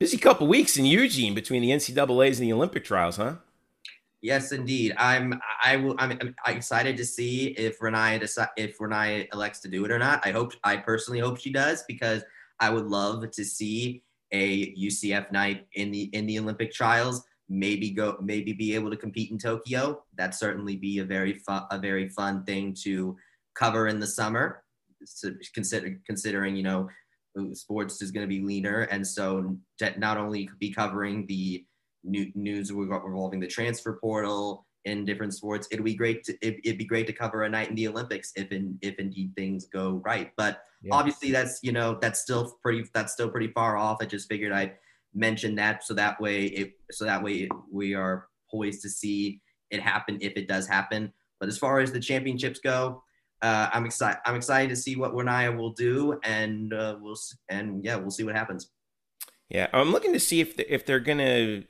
[0.00, 3.36] busy couple weeks in Eugene between the NCAA's and the Olympic trials, huh?
[4.20, 4.94] Yes, indeed.
[4.98, 5.40] I'm.
[5.62, 5.94] I will.
[5.98, 9.98] I'm, I'm excited to see if Rayniah decide if Rayniah elects to do it or
[9.98, 10.26] not.
[10.26, 10.54] I hope.
[10.64, 12.24] I personally hope she does because
[12.58, 14.02] I would love to see
[14.32, 17.22] a UCF Knight in the in the Olympic trials.
[17.48, 18.16] Maybe go.
[18.20, 20.02] Maybe be able to compete in Tokyo.
[20.16, 21.40] That'd certainly be a very.
[21.70, 23.16] A very fun thing to
[23.58, 24.62] cover in the summer.
[25.54, 26.88] Consider considering you know
[27.38, 29.56] uh, sports is going to be leaner, and so
[29.96, 31.64] not only be covering the
[32.04, 35.68] new, news revolving the transfer portal in different sports.
[35.70, 38.32] It'd be great to it, would be great to cover a Knight in the Olympics
[38.36, 40.32] if in, if indeed things go right.
[40.36, 40.94] But yeah.
[40.94, 43.98] obviously, that's you know that's still pretty that's still pretty far off.
[44.00, 44.74] I just figured I'd
[45.14, 49.40] mention that so that way it so that way we are poised to see
[49.70, 51.12] it happen if it does happen.
[51.40, 53.02] But as far as the championships go,
[53.42, 54.20] uh, I'm excited.
[54.24, 57.16] I'm excited to see what Rayniah will do, and uh, we'll
[57.48, 58.70] and yeah, we'll see what happens.
[59.48, 61.62] Yeah, I'm looking to see if the, if they're gonna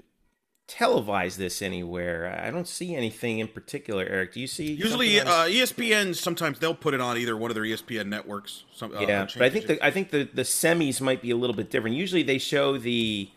[0.68, 2.40] televise this anywhere.
[2.42, 4.04] I don't see anything in particular.
[4.04, 4.72] Eric, do you see?
[4.72, 8.64] Usually, uh, ESPN sometimes they'll put it on either one of their ESPN networks.
[8.74, 11.36] Some, uh, yeah, but I think the I think the the semis might be a
[11.36, 11.96] little bit different.
[11.96, 13.30] Usually, they show the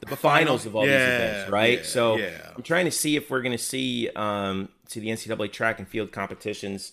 [0.00, 1.78] the, the finals of all yeah, these events, right?
[1.78, 2.52] Yeah, so yeah.
[2.56, 5.88] I'm trying to see if we're going to see um, see the NCAA track and
[5.88, 6.92] field competitions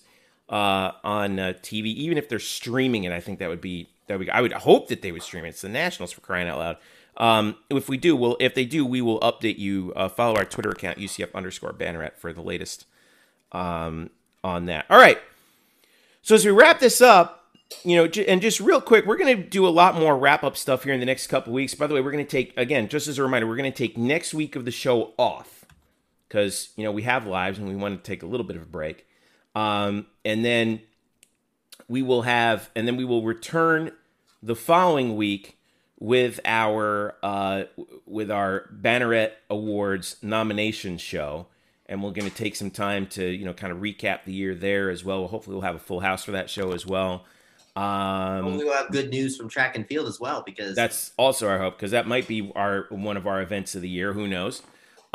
[0.50, 3.12] uh, on uh, TV, even if they're streaming it.
[3.12, 5.46] I think that would be that would be, I would hope that they would stream
[5.46, 5.50] it.
[5.50, 6.78] It's the Nationals for crying out loud.
[7.18, 9.94] Um, if we do, well, if they do, we will update you.
[9.96, 12.86] Uh, follow our Twitter account, UCF underscore Banneret, for the latest
[13.52, 14.10] um,
[14.44, 14.86] on that.
[14.90, 15.18] All right.
[16.22, 17.46] So as we wrap this up,
[17.84, 20.56] you know, and just real quick, we're going to do a lot more wrap up
[20.58, 21.74] stuff here in the next couple weeks.
[21.74, 23.78] By the way, we're going to take again, just as a reminder, we're going to
[23.78, 25.66] take next week of the show off
[26.28, 28.64] because you know we have lives and we want to take a little bit of
[28.64, 29.08] a break,
[29.56, 30.82] um, and then
[31.88, 33.92] we will have, and then we will return
[34.44, 35.58] the following week
[36.00, 37.64] with our uh,
[38.06, 41.48] with our Banneret Awards nomination show,
[41.86, 44.54] and we're going to take some time to you know kind of recap the year
[44.54, 45.28] there as well.
[45.28, 47.26] Hopefully, we'll have a full house for that show as well.
[47.76, 51.48] Um, Hopefully, we'll have good news from track and field as well because that's also
[51.48, 54.14] our hope because that might be our one of our events of the year.
[54.14, 54.62] Who knows?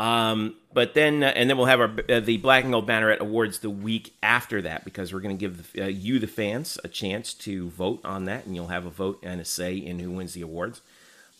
[0.01, 3.19] Um, but then, uh, and then we'll have our uh, the Black and Gold Banneret
[3.19, 6.79] Awards the week after that because we're going to give the, uh, you, the fans,
[6.83, 9.99] a chance to vote on that, and you'll have a vote and a say in
[9.99, 10.81] who wins the awards.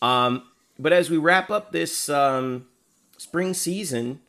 [0.00, 0.44] Um,
[0.78, 2.68] but as we wrap up this um,
[3.18, 4.20] spring season,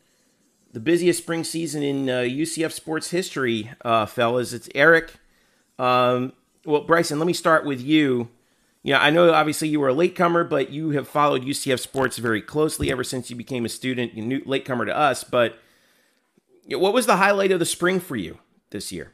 [0.71, 5.13] the busiest spring season in uh, UCF sports history, uh, fellas, it's Eric.
[5.77, 6.33] Um,
[6.65, 8.29] well, Bryson, let me start with you.
[8.85, 12.41] Yeah, I know obviously you were a latecomer, but you have followed UCF sports very
[12.41, 14.13] closely ever since you became a student.
[14.13, 15.57] You knew latecomer to us, but
[16.67, 18.39] what was the highlight of the spring for you
[18.71, 19.13] this year?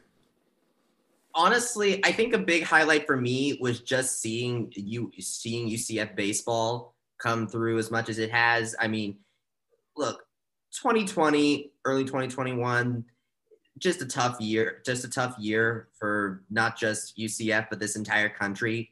[1.36, 6.96] Honestly, I think a big highlight for me was just seeing you seeing UCF baseball
[7.18, 8.74] come through as much as it has.
[8.80, 9.18] I mean,
[9.96, 10.24] look,
[10.72, 13.04] 2020, early 2021,
[13.78, 18.28] just a tough year, just a tough year for not just UCF but this entire
[18.28, 18.90] country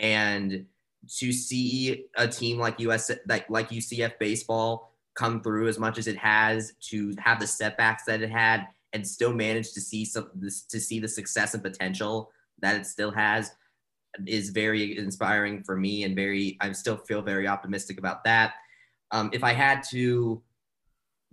[0.00, 0.66] and
[1.08, 6.06] to see a team like US like like UCF baseball come through as much as
[6.06, 10.30] it has to have the setbacks that it had and still manage to see some
[10.40, 12.30] to see the success and potential
[12.60, 13.52] that it still has
[14.26, 18.54] is very inspiring for me and very I still feel very optimistic about that.
[19.12, 20.42] Um, if I had to,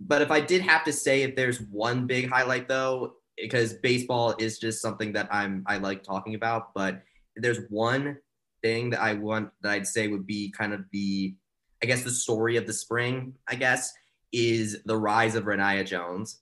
[0.00, 4.34] but if I did have to say if there's one big highlight though, because baseball
[4.38, 7.02] is just something that I'm I like talking about, but
[7.36, 8.18] there's one
[8.62, 11.34] thing that I want that I'd say would be kind of the,
[11.82, 13.92] I guess the story of the spring, I guess,
[14.32, 16.40] is the rise of Rayniah Jones,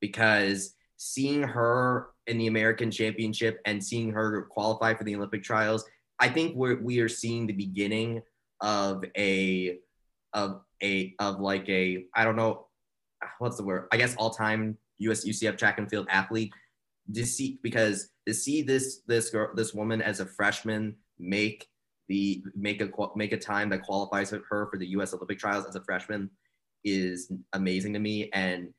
[0.00, 5.84] because seeing her in the American Championship and seeing her qualify for the Olympic trials,
[6.18, 8.22] I think we're we are seeing the beginning
[8.60, 9.78] of a
[10.32, 12.66] of a of like a I don't know
[13.38, 13.88] what's the word?
[13.92, 16.52] I guess all time US UCF track and field athlete
[17.12, 21.68] to see because to see this this girl this woman as a freshman make
[22.08, 25.14] the make a make a time that qualifies her for the U.S.
[25.14, 26.28] Olympic trials as a freshman
[26.84, 28.28] is amazing to me.
[28.32, 28.74] And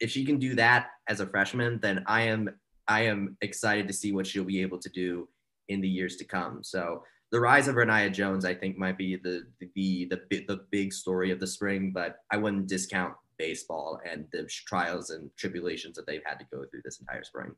[0.00, 2.50] if she can do that as a freshman, then I am
[2.88, 5.28] I am excited to see what she'll be able to do
[5.68, 6.62] in the years to come.
[6.62, 10.60] So the rise of Rayniah Jones, I think, might be the the the the, the
[10.70, 11.92] big story of the spring.
[11.94, 16.64] But I wouldn't discount baseball and the trials and tribulations that they've had to go
[16.70, 17.52] through this entire spring.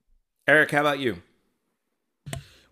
[0.48, 1.20] Eric, how about you?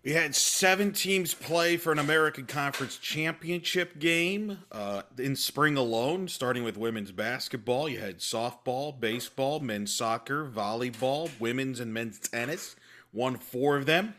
[0.05, 6.27] We had seven teams play for an American Conference Championship game uh, in spring alone,
[6.27, 7.89] starting with women's basketball.
[7.89, 12.75] You had softball, baseball, men's soccer, volleyball, women's and men's tennis.
[13.13, 14.13] Won four of them.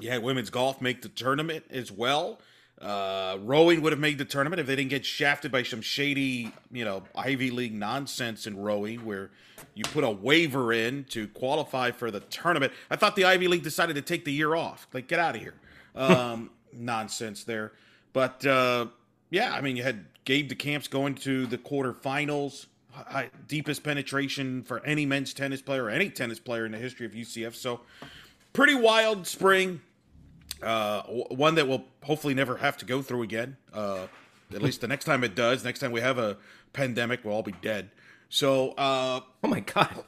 [0.00, 2.40] You had women's golf make the tournament as well.
[2.80, 6.52] Uh, rowing would have made the tournament if they didn't get shafted by some shady,
[6.72, 9.30] you know, Ivy League nonsense in rowing where
[9.74, 12.72] you put a waiver in to qualify for the tournament.
[12.90, 14.86] I thought the Ivy League decided to take the year off.
[14.92, 15.54] Like, get out of here.
[15.94, 17.72] Um, nonsense there.
[18.12, 18.86] But uh,
[19.30, 24.84] yeah, I mean, you had Gabe DeCamps going to the quarterfinals, high, deepest penetration for
[24.84, 27.54] any men's tennis player or any tennis player in the history of UCF.
[27.54, 27.80] So,
[28.52, 29.80] pretty wild spring.
[30.64, 33.56] Uh, one that we'll hopefully never have to go through again.
[33.72, 34.06] Uh,
[34.52, 35.64] at least the next time it does.
[35.64, 36.36] Next time we have a
[36.72, 37.90] pandemic, we'll all be dead.
[38.28, 40.04] So, uh, oh my god.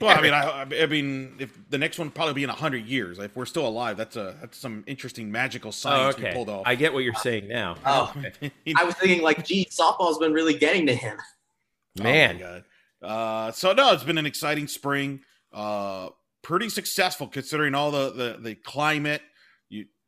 [0.00, 3.20] Well, I mean, I, I mean, if the next one probably be in hundred years,
[3.20, 6.30] if we're still alive, that's a that's some interesting magical science oh, okay.
[6.30, 6.64] we pulled off.
[6.66, 7.76] I get what you're saying now.
[7.86, 8.50] Oh, okay.
[8.76, 11.18] I was thinking like, gee, softball's been really getting to him.
[12.02, 15.20] Man, oh uh, so no, it's been an exciting spring.
[15.52, 16.08] Uh,
[16.42, 19.31] pretty successful considering all the the, the climate you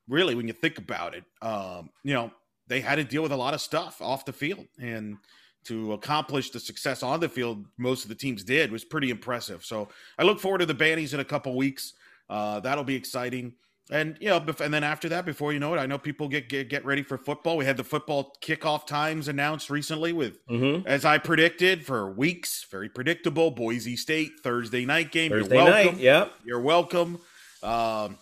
[0.09, 2.31] really when you think about it um, you know
[2.67, 4.67] they had to deal with a lot of stuff off the field.
[4.79, 5.19] And
[5.65, 9.65] to accomplish the success on the field most of the teams did was pretty impressive.
[9.65, 9.89] So
[10.19, 11.95] i look forward to the bannies in a couple weeks.
[12.29, 13.55] Uh, that'll be exciting.
[13.91, 16.49] And you know and then after that before you know it i know people get
[16.49, 17.59] get, get ready for football.
[17.59, 20.87] We had the football kickoff times announced recently with mm-hmm.
[20.87, 22.67] as i predicted for weeks.
[22.71, 23.51] Very predictable.
[23.51, 25.31] Boise state thursday night game.
[25.31, 25.95] Thursday you're welcome.
[25.95, 26.33] Night yep.
[26.45, 27.19] You're welcome.
[27.63, 28.19] Um,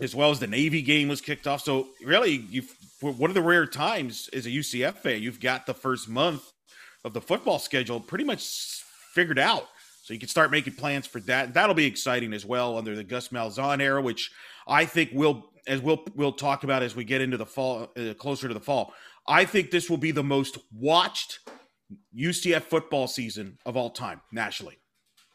[0.00, 1.62] as well as the Navy game was kicked off.
[1.62, 2.62] So really, you
[3.00, 6.42] one of the rare times as a UCF fan, you've got the first month
[7.04, 8.42] of the football schedule pretty much
[9.14, 9.68] figured out.
[10.02, 11.54] So you can start making plans for that.
[11.54, 14.30] That'll be exciting as well under the Gus Malzahn era, which
[14.66, 18.14] I think will, as we'll we'll talk about as we get into the fall, uh,
[18.14, 18.94] closer to the fall.
[19.26, 21.40] I think this will be the most watched
[22.18, 24.78] UCF football season of all time nationally.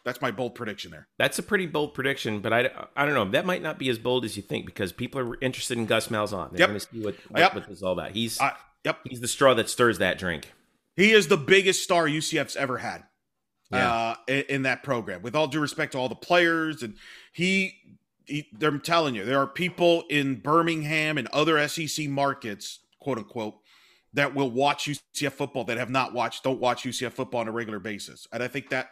[0.06, 1.08] That's my bold prediction there.
[1.18, 3.30] That's a pretty bold prediction, but I, I don't know.
[3.32, 6.10] That might not be as bold as you think because people are interested in Gus
[6.10, 6.51] Malzahn.
[6.51, 6.70] They're yep.
[6.70, 7.56] going to see what, what, yep.
[7.56, 8.12] what this is all about.
[8.12, 8.51] He's uh,
[8.84, 8.99] yep.
[9.06, 10.51] He's the straw that stirs that drink.
[10.95, 13.04] He is the biggest star UCF's ever had.
[13.72, 13.91] Yeah.
[13.91, 16.95] Uh, in, in, that program, with all due respect to all the players, and
[17.32, 17.74] he,
[18.26, 23.56] he, I'm telling you, there are people in Birmingham and other SEC markets, quote unquote,
[24.14, 27.51] that will watch UCF football that have not watched, don't watch UCF football on a
[27.51, 28.91] regular basis, and I think that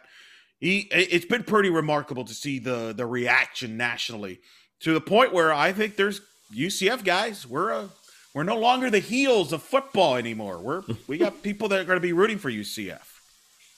[0.62, 4.38] he it's been pretty remarkable to see the the reaction nationally
[4.80, 6.20] to the point where I think there's
[6.54, 7.88] UCF guys we're a
[8.32, 10.58] we're no longer the heels of football anymore.
[10.58, 13.00] We're we got people that are going to be rooting for UCF.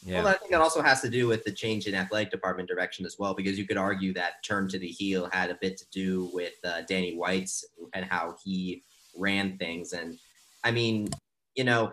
[0.05, 0.19] Yeah.
[0.23, 3.07] Well, I think it also has to do with the change in athletic department direction
[3.07, 5.87] as well, because you could argue that turn to the heel had a bit to
[5.91, 7.65] do with uh, Danny White's
[7.95, 8.85] and how he
[9.17, 9.95] ran things.
[9.95, 10.19] And
[10.63, 11.09] I mean,
[11.55, 11.91] you know,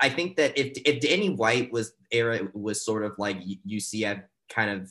[0.00, 4.70] I think that if if Danny White was era was sort of like UCF kind
[4.70, 4.90] of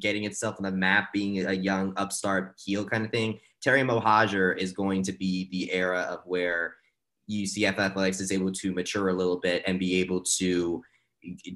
[0.00, 4.56] getting itself on the map, being a young upstart heel kind of thing, Terry Mohajir
[4.58, 6.76] is going to be the era of where
[7.30, 10.82] UCF athletics is able to mature a little bit and be able to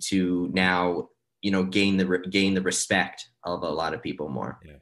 [0.00, 1.08] to now
[1.42, 4.58] you know gain the gain the respect of a lot of people more.
[4.64, 4.72] Yeah.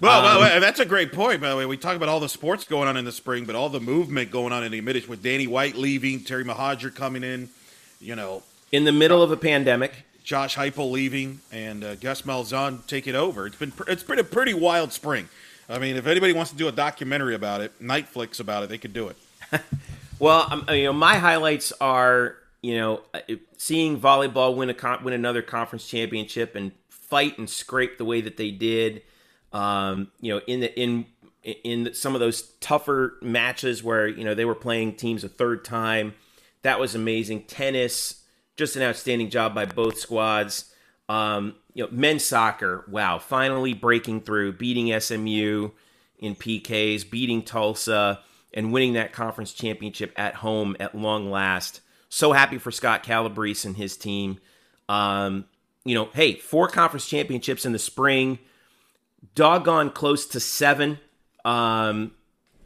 [0.00, 1.40] Well, um, well, that's a great point.
[1.40, 3.56] By the way, we talk about all the sports going on in the spring, but
[3.56, 7.24] all the movement going on in the mid with Danny White leaving, Terry Mohajir coming
[7.24, 7.48] in,
[8.00, 9.92] you know, in the middle of a pandemic,
[10.22, 13.46] Josh Heupel leaving, and uh, Gus Malzahn taking over.
[13.46, 15.28] It's been it's been a pretty wild spring.
[15.68, 18.78] I mean, if anybody wants to do a documentary about it, Netflix about it, they
[18.78, 19.16] could do it.
[20.20, 23.20] well, um, you know, my highlights are you know uh,
[23.56, 28.36] seeing volleyball win a win another conference championship and fight and scrape the way that
[28.36, 29.02] they did
[29.52, 31.06] um, you know, in the in
[31.42, 35.64] in some of those tougher matches where you know they were playing teams a third
[35.64, 36.14] time,
[36.62, 37.44] that was amazing.
[37.44, 38.22] Tennis,
[38.56, 40.72] just an outstanding job by both squads.
[41.08, 45.70] Um, you know, men's soccer, wow, finally breaking through, beating SMU
[46.18, 48.20] in PKs, beating Tulsa,
[48.52, 51.80] and winning that conference championship at home at long last.
[52.10, 54.38] So happy for Scott Calabrese and his team.
[54.88, 55.46] Um,
[55.84, 58.38] you know, hey, four conference championships in the spring
[59.34, 60.98] doggone close to seven.
[61.44, 62.12] Um,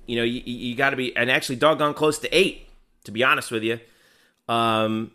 [0.06, 2.68] you know, you, you got to be, and actually doggone close to eight,
[3.04, 3.80] to be honest with you.
[4.48, 5.12] Um,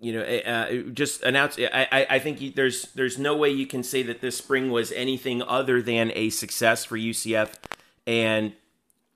[0.00, 1.58] you know, uh, just announce.
[1.58, 5.42] I, I think there's there's no way you can say that this spring was anything
[5.42, 7.54] other than a success for UCF.
[8.04, 8.54] And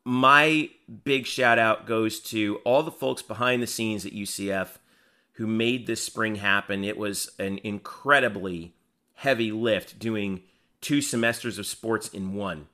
[0.05, 0.71] my
[1.03, 4.79] big shout out goes to all the folks behind the scenes at UCF
[5.33, 6.85] who made this spring happen.
[6.85, 8.75] It was an incredibly
[9.15, 10.43] heavy lift doing
[10.87, 12.69] two semesters of sports in one,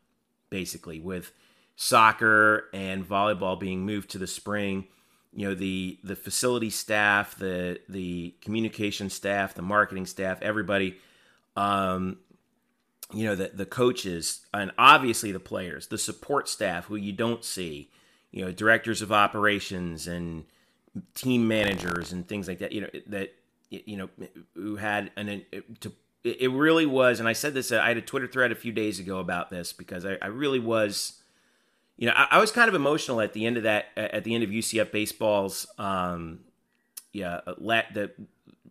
[0.50, 1.32] basically, with
[1.76, 4.86] soccer and volleyball being moved to the spring.
[5.32, 10.98] You know, the the facility staff, the the communication staff, the marketing staff, everybody,
[11.56, 12.18] um,
[13.14, 17.42] you know, the the coaches, and obviously the players, the support staff who you don't
[17.42, 17.90] see,
[18.30, 20.44] you know directors of operations and
[21.14, 22.72] team managers and things like that.
[22.72, 23.32] You know that
[23.70, 24.10] you know
[24.54, 25.46] who had an
[25.80, 25.94] to
[26.24, 27.72] it really was, and I said this.
[27.72, 30.60] I had a Twitter thread a few days ago about this because I, I really
[30.60, 31.20] was,
[31.96, 34.34] you know, I, I, was kind of emotional at the end of that, at the
[34.34, 36.40] end of UCF baseball's, um,
[37.12, 38.12] yeah, let the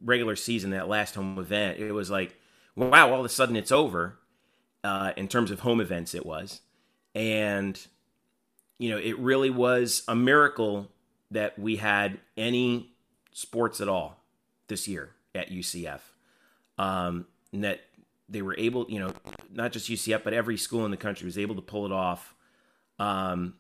[0.01, 1.77] regular season, that last home event.
[1.79, 2.37] It was like,
[2.75, 4.17] wow, all of a sudden it's over.
[4.83, 6.61] Uh, in terms of home events, it was,
[7.13, 7.79] and
[8.79, 10.89] you know, it really was a miracle
[11.29, 12.95] that we had any
[13.31, 14.17] sports at all
[14.67, 15.99] this year at UCF.
[16.79, 17.81] Um, and that
[18.29, 19.13] they were able, you know,
[19.51, 22.33] not just UCF, but every school in the country was able to pull it off.
[22.97, 23.55] Um,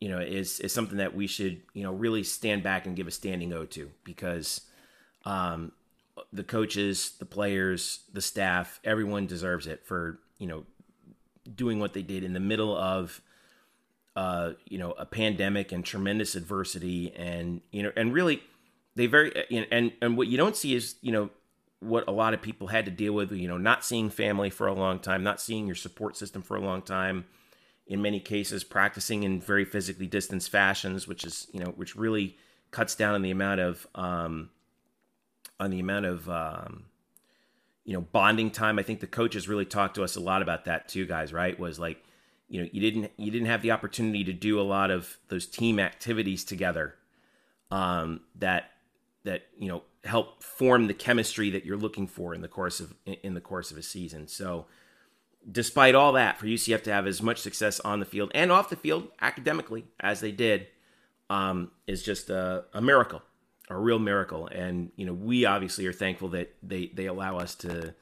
[0.00, 3.06] you know, is is something that we should, you know, really stand back and give
[3.06, 4.62] a standing o to because
[5.24, 5.72] um,
[6.32, 10.64] the coaches, the players, the staff, everyone deserves it for you know
[11.54, 13.20] doing what they did in the middle of
[14.16, 18.42] uh, you know a pandemic and tremendous adversity, and you know, and really
[18.96, 21.30] they very and and what you don't see is you know
[21.80, 24.66] what a lot of people had to deal with, you know, not seeing family for
[24.66, 27.26] a long time, not seeing your support system for a long time.
[27.86, 32.36] In many cases, practicing in very physically distanced fashions, which is, you know, which really
[32.70, 34.48] cuts down on the amount of, um,
[35.60, 36.86] on the amount of, um,
[37.84, 38.78] you know, bonding time.
[38.78, 41.32] I think the coaches really talked to us a lot about that too, guys.
[41.32, 41.58] Right?
[41.58, 42.02] Was like,
[42.48, 45.46] you know, you didn't you didn't have the opportunity to do a lot of those
[45.46, 46.94] team activities together.
[47.70, 48.70] Um, that
[49.24, 52.94] that you know help form the chemistry that you're looking for in the course of
[53.04, 54.28] in the course of a season.
[54.28, 54.66] So,
[55.50, 58.70] despite all that, for UCF to have as much success on the field and off
[58.70, 60.68] the field academically as they did,
[61.30, 63.22] um, is just a, a, miracle,
[63.68, 64.46] a real miracle.
[64.46, 67.94] And you know, we obviously are thankful that they they allow us to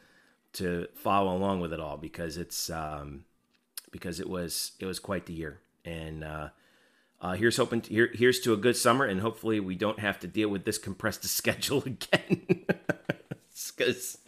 [0.54, 3.24] to follow along with it all because it's um,
[3.90, 6.24] because it was it was quite the year and.
[6.24, 6.48] Uh,
[7.22, 10.18] uh, here's hoping to, here, here's to a good summer, and hopefully we don't have
[10.20, 12.66] to deal with this compressed schedule again.
[13.76, 14.18] Because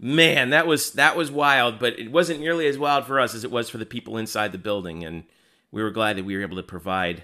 [0.00, 3.44] man, that was that was wild, but it wasn't nearly as wild for us as
[3.44, 5.22] it was for the people inside the building, and
[5.70, 7.22] we were glad that we were able to provide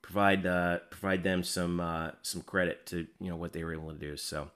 [0.00, 3.92] provide uh, provide them some uh, some credit to you know what they were able
[3.92, 4.16] to do.
[4.16, 4.50] So.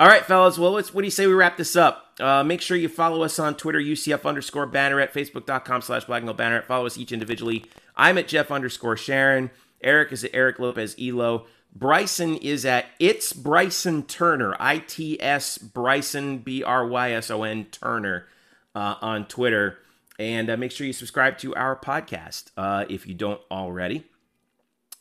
[0.00, 0.56] All right, fellas.
[0.56, 2.14] Well, what do you say we wrap this up?
[2.20, 6.24] Uh, make sure you follow us on Twitter, UCF underscore banner at facebook.com slash black
[6.36, 6.62] banner.
[6.62, 7.64] Follow us each individually.
[7.98, 9.50] I'm at Jeff underscore Sharon.
[9.82, 11.46] Eric is at Eric Lopez Elo.
[11.74, 17.42] Bryson is at It's Bryson Turner, I T S Bryson, B R Y S O
[17.42, 18.26] N Turner
[18.74, 19.78] uh, on Twitter.
[20.18, 24.04] And uh, make sure you subscribe to our podcast uh, if you don't already.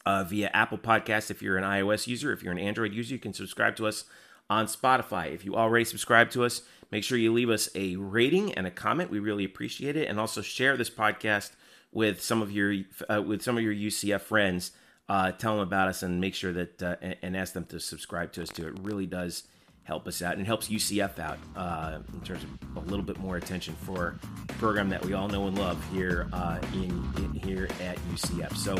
[0.06, 3.20] Uh, via Apple Podcast, if you're an iOS user, if you're an Android user, you
[3.20, 4.06] can subscribe to us
[4.50, 5.34] on Spotify.
[5.34, 8.72] If you already subscribe to us, make sure you leave us a rating and a
[8.72, 9.12] comment.
[9.12, 11.52] We really appreciate it, and also share this podcast
[11.92, 12.76] with some of your
[13.10, 14.72] uh, with some of your UCF friends.
[15.10, 18.32] Uh, tell them about us and make sure that uh, and, ask them to subscribe
[18.34, 18.68] to us too.
[18.68, 19.44] It really does
[19.84, 23.38] help us out and helps UCF out uh, in terms of a little bit more
[23.38, 24.20] attention for
[24.50, 28.58] a program that we all know and love here uh, in, in, here at UCF.
[28.58, 28.76] So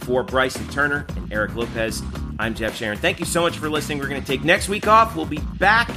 [0.00, 2.02] for Bryson Turner and Eric Lopez,
[2.40, 2.98] I'm Jeff Sharon.
[2.98, 3.98] Thank you so much for listening.
[3.98, 5.14] We're going to take next week off.
[5.14, 5.88] We'll be back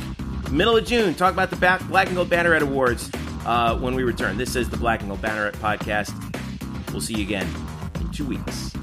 [0.52, 1.16] middle of June.
[1.16, 3.10] Talk about the Black and Gold Banneret Awards
[3.46, 4.38] uh, when we return.
[4.38, 6.12] This is the Black and Gold Banneret podcast.
[6.92, 7.48] We'll see you again
[8.00, 8.74] in two weeks.